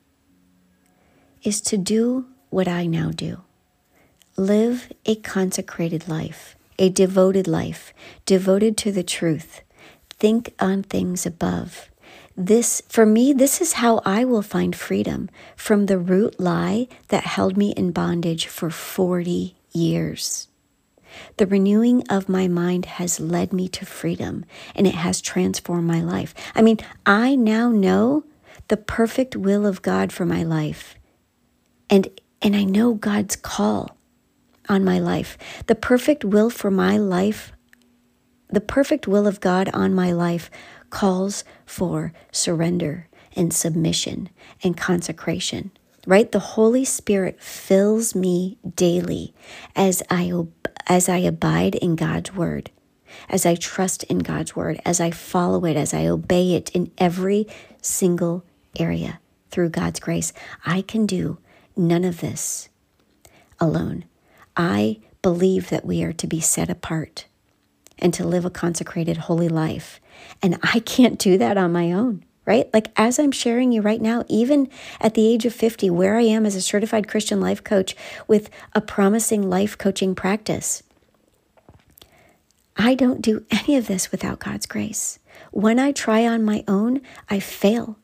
is 1.43 1.61
to 1.61 1.77
do 1.77 2.27
what 2.49 2.67
I 2.67 2.85
now 2.85 3.11
do 3.11 3.41
live 4.35 4.91
a 5.05 5.15
consecrated 5.15 6.07
life, 6.07 6.55
a 6.79 6.89
devoted 6.89 7.47
life, 7.47 7.93
devoted 8.25 8.77
to 8.77 8.91
the 8.91 9.03
truth. 9.03 9.61
Think 10.17 10.53
on 10.59 10.83
things 10.83 11.25
above 11.25 11.89
this, 12.35 12.81
for 12.89 13.05
me, 13.05 13.31
this 13.31 13.61
is 13.61 13.73
how 13.73 14.01
I 14.05 14.25
will 14.25 14.41
find 14.41 14.75
freedom 14.75 15.29
from 15.55 15.85
the 15.85 15.99
root 15.99 16.39
lie 16.39 16.87
that 17.09 17.23
held 17.23 17.57
me 17.57 17.71
in 17.71 17.91
bondage 17.91 18.47
for 18.47 18.71
40 18.71 19.55
years. 19.71 20.47
The 21.37 21.45
renewing 21.45 22.03
of 22.09 22.27
my 22.27 22.47
mind 22.47 22.85
has 22.85 23.19
led 23.19 23.53
me 23.53 23.67
to 23.69 23.85
freedom 23.85 24.45
and 24.75 24.87
it 24.87 24.95
has 24.95 25.21
transformed 25.21 25.87
my 25.87 26.01
life. 26.01 26.33
I 26.55 26.63
mean, 26.63 26.79
I 27.05 27.35
now 27.35 27.69
know 27.69 28.23
the 28.67 28.77
perfect 28.77 29.35
will 29.35 29.67
of 29.67 29.83
God 29.83 30.11
for 30.11 30.25
my 30.25 30.41
life. 30.41 30.95
And 31.89 32.07
and 32.41 32.55
I 32.55 32.63
know 32.63 32.95
God's 32.95 33.35
call 33.35 33.95
on 34.67 34.83
my 34.83 34.99
life. 34.99 35.37
The 35.67 35.75
perfect 35.75 36.25
will 36.25 36.49
for 36.49 36.71
my 36.71 36.97
life, 36.97 37.52
the 38.53 38.61
perfect 38.61 39.07
will 39.07 39.25
of 39.25 39.39
God 39.39 39.69
on 39.73 39.95
my 39.95 40.11
life 40.11 40.51
calls 40.89 41.43
for 41.65 42.13
surrender 42.31 43.07
and 43.35 43.51
submission 43.51 44.29
and 44.63 44.77
consecration, 44.77 45.71
right? 46.05 46.31
The 46.31 46.39
Holy 46.39 46.85
Spirit 46.85 47.41
fills 47.41 48.13
me 48.13 48.59
daily 48.75 49.33
as 49.75 50.03
I, 50.09 50.31
as 50.87 51.09
I 51.09 51.17
abide 51.17 51.73
in 51.75 51.95
God's 51.95 52.33
word, 52.33 52.69
as 53.27 53.43
I 53.43 53.55
trust 53.55 54.03
in 54.03 54.19
God's 54.19 54.55
word, 54.55 54.79
as 54.85 54.99
I 54.99 55.09
follow 55.09 55.65
it, 55.65 55.75
as 55.75 55.93
I 55.93 56.05
obey 56.05 56.53
it 56.53 56.69
in 56.75 56.91
every 56.99 57.47
single 57.81 58.45
area 58.77 59.19
through 59.49 59.69
God's 59.69 59.99
grace. 59.99 60.31
I 60.63 60.83
can 60.83 61.07
do 61.07 61.39
none 61.75 62.03
of 62.03 62.21
this 62.21 62.69
alone. 63.59 64.05
I 64.55 64.99
believe 65.23 65.69
that 65.69 65.85
we 65.85 66.03
are 66.03 66.13
to 66.13 66.27
be 66.27 66.39
set 66.39 66.69
apart 66.69 67.25
and 67.99 68.13
to 68.13 68.27
live 68.27 68.45
a 68.45 68.49
consecrated, 68.49 69.17
holy 69.17 69.49
life. 69.49 69.99
And 70.41 70.57
I 70.61 70.79
can't 70.79 71.19
do 71.19 71.37
that 71.37 71.57
on 71.57 71.71
my 71.71 71.91
own, 71.91 72.23
right? 72.45 72.69
Like 72.73 72.91
as 72.95 73.19
I'm 73.19 73.31
sharing 73.31 73.71
you 73.71 73.81
right 73.81 74.01
now, 74.01 74.23
even 74.27 74.69
at 74.99 75.13
the 75.13 75.27
age 75.27 75.45
of 75.45 75.53
50, 75.53 75.89
where 75.89 76.17
I 76.17 76.23
am 76.23 76.45
as 76.45 76.55
a 76.55 76.61
certified 76.61 77.07
Christian 77.07 77.39
life 77.39 77.63
coach 77.63 77.95
with 78.27 78.49
a 78.73 78.81
promising 78.81 79.49
life 79.49 79.77
coaching 79.77 80.15
practice, 80.15 80.83
I 82.75 82.95
don't 82.95 83.21
do 83.21 83.45
any 83.51 83.75
of 83.77 83.87
this 83.87 84.11
without 84.11 84.39
God's 84.39 84.65
grace. 84.65 85.19
When 85.51 85.79
I 85.79 85.91
try 85.91 86.25
on 86.25 86.43
my 86.43 86.63
own, 86.67 87.01
I 87.29 87.39
fail. 87.39 87.97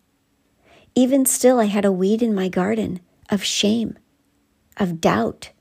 Even 0.96 1.26
still, 1.26 1.60
I 1.60 1.66
had 1.66 1.86
a 1.86 1.92
weed 1.92 2.22
in 2.22 2.36
my 2.36 2.50
garden 2.50 3.00
of 3.30 3.44
shame, 3.44 3.98
of 4.78 5.02
doubt, 5.02 5.52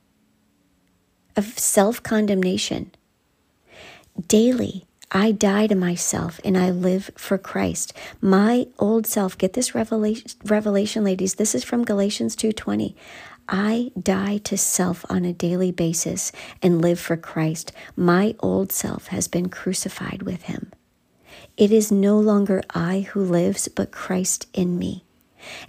of 1.37 1.59
self 1.59 2.03
condemnation. 2.03 2.91
Daily, 4.27 4.85
I 5.13 5.31
die 5.31 5.69
to 5.69 5.77
myself 5.77 6.41
and 6.45 6.59
I 6.59 6.71
live 6.71 7.11
for 7.17 7.39
Christ. 7.39 7.93
My 8.21 8.67
old 8.79 9.07
self, 9.07 9.39
get 9.39 9.53
this 9.53 9.75
revelation, 9.75 10.31
revelation 10.45 11.05
ladies. 11.05 11.37
This 11.37 11.55
is 11.55 11.63
from 11.63 11.85
Galatians 11.85 12.35
2:20. 12.35 12.97
I 13.49 13.93
die 13.99 14.39
to 14.39 14.59
self 14.59 15.07
on 15.09 15.25
a 15.25 15.33
daily 15.33 15.71
basis 15.71 16.33
and 16.61 16.83
live 16.83 16.99
for 16.99 17.17
Christ. 17.17 17.73
My 17.97 18.35
old 18.41 18.73
self 18.73 19.07
has 19.07 19.29
been 19.29 19.49
crucified 19.49 20.23
with 20.23 20.43
him. 20.43 20.73
It 21.57 21.71
is 21.71 21.93
no 21.93 22.19
longer 22.19 22.63
I 22.75 23.07
who 23.13 23.23
lives, 23.25 23.69
but 23.69 23.93
Christ 23.93 24.47
in 24.53 24.79
me. 24.79 25.05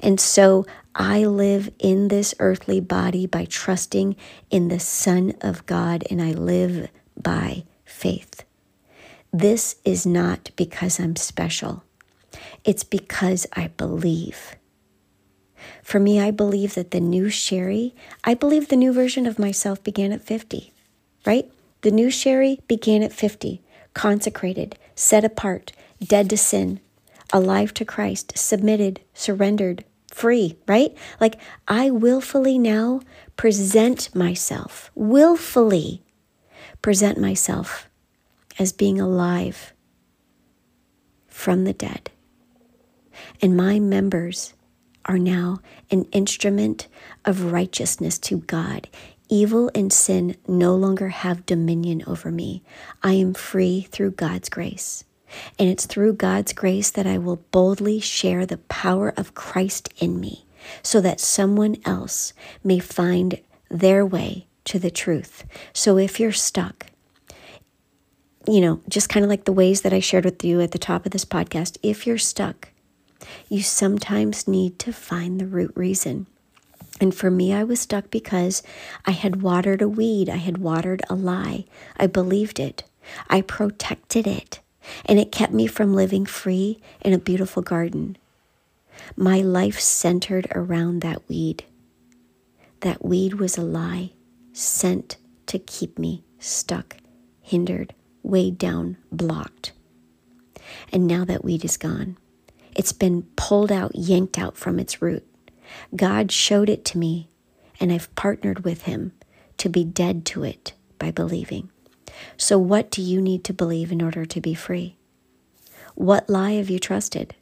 And 0.01 0.19
so 0.19 0.65
I 0.95 1.25
live 1.25 1.69
in 1.77 2.07
this 2.07 2.33
earthly 2.39 2.81
body 2.81 3.27
by 3.27 3.45
trusting 3.45 4.15
in 4.49 4.67
the 4.67 4.79
Son 4.79 5.33
of 5.39 5.65
God, 5.67 6.03
and 6.09 6.21
I 6.21 6.31
live 6.31 6.89
by 7.15 7.63
faith. 7.99 8.45
This 9.33 9.75
is 9.83 10.05
not 10.05 10.51
because 10.55 10.99
I'm 10.99 11.15
special, 11.15 11.83
it's 12.63 12.83
because 12.83 13.45
I 13.53 13.67
believe. 13.67 14.55
For 15.83 15.99
me, 15.99 16.19
I 16.19 16.31
believe 16.31 16.75
that 16.75 16.91
the 16.91 17.01
new 17.01 17.29
Sherrie, 17.29 17.93
I 18.23 18.33
believe 18.33 18.69
the 18.69 18.77
new 18.77 18.93
version 18.93 19.25
of 19.25 19.37
myself 19.37 19.83
began 19.83 20.13
at 20.13 20.21
50, 20.21 20.71
right? 21.25 21.51
The 21.81 21.91
new 21.91 22.09
Sherrie 22.09 22.59
began 22.67 23.03
at 23.03 23.11
50, 23.11 23.61
consecrated, 23.93 24.77
set 24.95 25.25
apart, 25.25 25.73
dead 26.01 26.29
to 26.29 26.37
sin, 26.37 26.79
alive 27.33 27.73
to 27.75 27.85
Christ, 27.85 28.37
submitted, 28.37 29.01
surrendered, 29.13 29.83
free, 30.13 30.57
right? 30.67 30.95
Like 31.19 31.37
I 31.67 31.91
willfully 31.91 32.57
now 32.57 33.01
present 33.35 34.13
myself, 34.15 34.89
willfully 34.95 36.01
present 36.81 37.17
myself 37.17 37.89
as 38.57 38.73
being 38.73 38.99
alive 38.99 39.73
from 41.27 41.63
the 41.63 41.73
dead. 41.73 42.11
And 43.41 43.55
my 43.55 43.79
members 43.79 44.53
are 45.05 45.17
now 45.17 45.59
an 45.89 46.03
instrument 46.11 46.87
of 47.25 47.51
righteousness 47.51 48.17
to 48.19 48.37
God. 48.39 48.89
Evil 49.29 49.71
and 49.73 49.91
sin 49.93 50.35
no 50.47 50.75
longer 50.75 51.09
have 51.09 51.45
dominion 51.45 52.03
over 52.07 52.31
me. 52.31 52.63
I 53.03 53.13
am 53.13 53.33
free 53.33 53.87
through 53.91 54.11
God's 54.11 54.49
grace. 54.49 55.03
And 55.57 55.69
it's 55.69 55.85
through 55.85 56.13
God's 56.13 56.53
grace 56.53 56.89
that 56.91 57.05
I 57.05 57.17
will 57.17 57.37
boldly 57.51 57.99
share 57.99 58.45
the 58.45 58.57
power 58.57 59.13
of 59.15 59.35
Christ 59.35 59.93
in 59.99 60.19
me 60.19 60.45
so 60.83 60.99
that 61.01 61.19
someone 61.19 61.77
else 61.85 62.33
may 62.63 62.79
find 62.79 63.39
their 63.69 64.05
way 64.05 64.47
to 64.65 64.79
the 64.79 64.91
truth. 64.91 65.45
So 65.73 65.97
if 65.97 66.19
you're 66.19 66.31
stuck, 66.31 66.87
you 68.47 68.61
know, 68.61 68.81
just 68.87 69.09
kind 69.09 69.23
of 69.23 69.29
like 69.29 69.45
the 69.45 69.53
ways 69.53 69.81
that 69.81 69.93
I 69.93 69.99
shared 69.99 70.25
with 70.25 70.43
you 70.43 70.61
at 70.61 70.71
the 70.71 70.79
top 70.79 71.05
of 71.05 71.11
this 71.11 71.25
podcast, 71.25 71.77
if 71.83 72.07
you're 72.07 72.17
stuck, 72.17 72.69
you 73.47 73.61
sometimes 73.61 74.47
need 74.47 74.79
to 74.79 74.93
find 74.93 75.39
the 75.39 75.45
root 75.45 75.71
reason. 75.75 76.27
And 77.01 77.13
for 77.13 77.29
me, 77.29 77.53
I 77.53 77.63
was 77.63 77.79
stuck 77.79 78.09
because 78.09 78.63
I 79.05 79.11
had 79.11 79.41
watered 79.41 79.81
a 79.81 79.87
weed, 79.87 80.29
I 80.29 80.37
had 80.37 80.57
watered 80.57 81.01
a 81.09 81.15
lie. 81.15 81.65
I 81.97 82.07
believed 82.07 82.59
it, 82.59 82.83
I 83.29 83.41
protected 83.41 84.27
it, 84.27 84.59
and 85.05 85.19
it 85.19 85.31
kept 85.31 85.53
me 85.53 85.67
from 85.67 85.93
living 85.93 86.25
free 86.25 86.79
in 87.01 87.13
a 87.13 87.19
beautiful 87.19 87.61
garden. 87.61 88.17
My 89.15 89.41
life 89.41 89.79
centered 89.79 90.47
around 90.53 91.01
that 91.01 91.27
weed. 91.29 91.63
That 92.81 93.03
weed 93.03 93.35
was 93.35 93.57
a 93.57 93.61
lie 93.61 94.11
sent 94.59 95.17
to 95.47 95.57
keep 95.59 95.97
me 95.97 96.23
stuck, 96.39 96.97
hindered, 97.41 97.93
weighed 98.23 98.57
down, 98.57 98.97
blocked. 99.11 99.71
And 100.91 101.07
now 101.07 101.25
that 101.25 101.43
weed 101.43 101.63
is 101.65 101.77
gone, 101.77 102.17
It's 102.75 102.93
been 102.93 103.23
pulled 103.35 103.71
out, 103.71 103.95
yanked 103.95 104.37
out 104.37 104.55
from 104.55 104.79
its 104.79 105.01
root. 105.01 105.25
God 105.95 106.31
showed 106.31 106.69
it 106.69 106.85
to 106.85 106.97
me, 106.97 107.29
and 107.79 107.91
I've 107.91 108.13
partnered 108.15 108.63
with 108.63 108.83
Him 108.83 109.11
to 109.57 109.69
be 109.69 109.83
dead 109.83 110.25
to 110.27 110.43
it 110.43 110.73
by 110.97 111.11
believing. 111.11 111.69
So, 112.37 112.57
what 112.57 112.91
do 112.91 113.01
you 113.01 113.21
need 113.21 113.43
to 113.45 113.53
believe 113.53 113.91
in 113.91 114.01
order 114.01 114.25
to 114.25 114.41
be 114.41 114.53
free? 114.53 114.97
What 115.95 116.29
lie 116.29 116.51
have 116.51 116.69
you 116.69 116.79
trusted? 116.79 117.35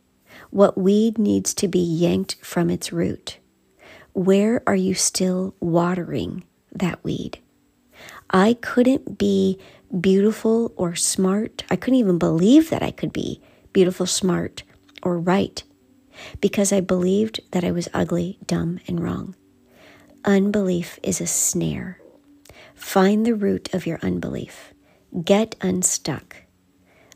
What 0.50 0.78
weed 0.78 1.18
needs 1.18 1.54
to 1.56 1.68
be 1.68 1.80
yanked 1.80 2.38
from 2.42 2.70
its 2.70 2.92
root? 2.92 3.38
Where 4.14 4.64
are 4.66 4.76
you 4.76 4.94
still 4.96 5.56
watering 5.60 6.44
that 6.80 7.04
weed? 7.04 7.40
I 8.30 8.56
couldn't 8.62 9.18
be 9.18 9.58
beautiful 10.02 10.74
or 10.76 10.96
smart. 10.96 11.64
I 11.70 11.76
couldn't 11.76 12.00
even 12.00 12.18
believe 12.18 12.70
that 12.70 12.84
I 12.84 12.92
could 12.92 13.14
be 13.14 13.42
beautiful, 13.74 14.06
smart, 14.06 14.64
or 15.04 15.18
right 15.18 15.64
because 16.42 16.74
I 16.74 16.82
believed 16.82 17.42
that 17.52 17.64
I 17.64 17.72
was 17.72 17.90
ugly, 17.94 18.40
dumb, 18.46 18.80
and 18.88 19.02
wrong. 19.02 19.36
Unbelief 20.26 21.00
is 21.04 21.22
a 21.22 21.28
snare. 21.28 22.00
Find 22.76 23.26
the 23.26 23.36
root 23.36 23.74
of 23.74 23.86
your 23.86 24.00
unbelief. 24.02 24.74
Get 25.24 25.56
unstuck. 25.62 26.38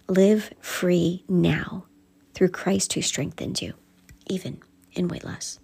Live 0.07 0.53
free 0.59 1.23
now 1.27 1.85
through 2.33 2.49
Christ 2.49 2.93
who 2.93 3.01
strengthens 3.01 3.61
you, 3.61 3.73
even 4.27 4.61
in 4.93 5.07
weight 5.07 5.23
loss. 5.23 5.61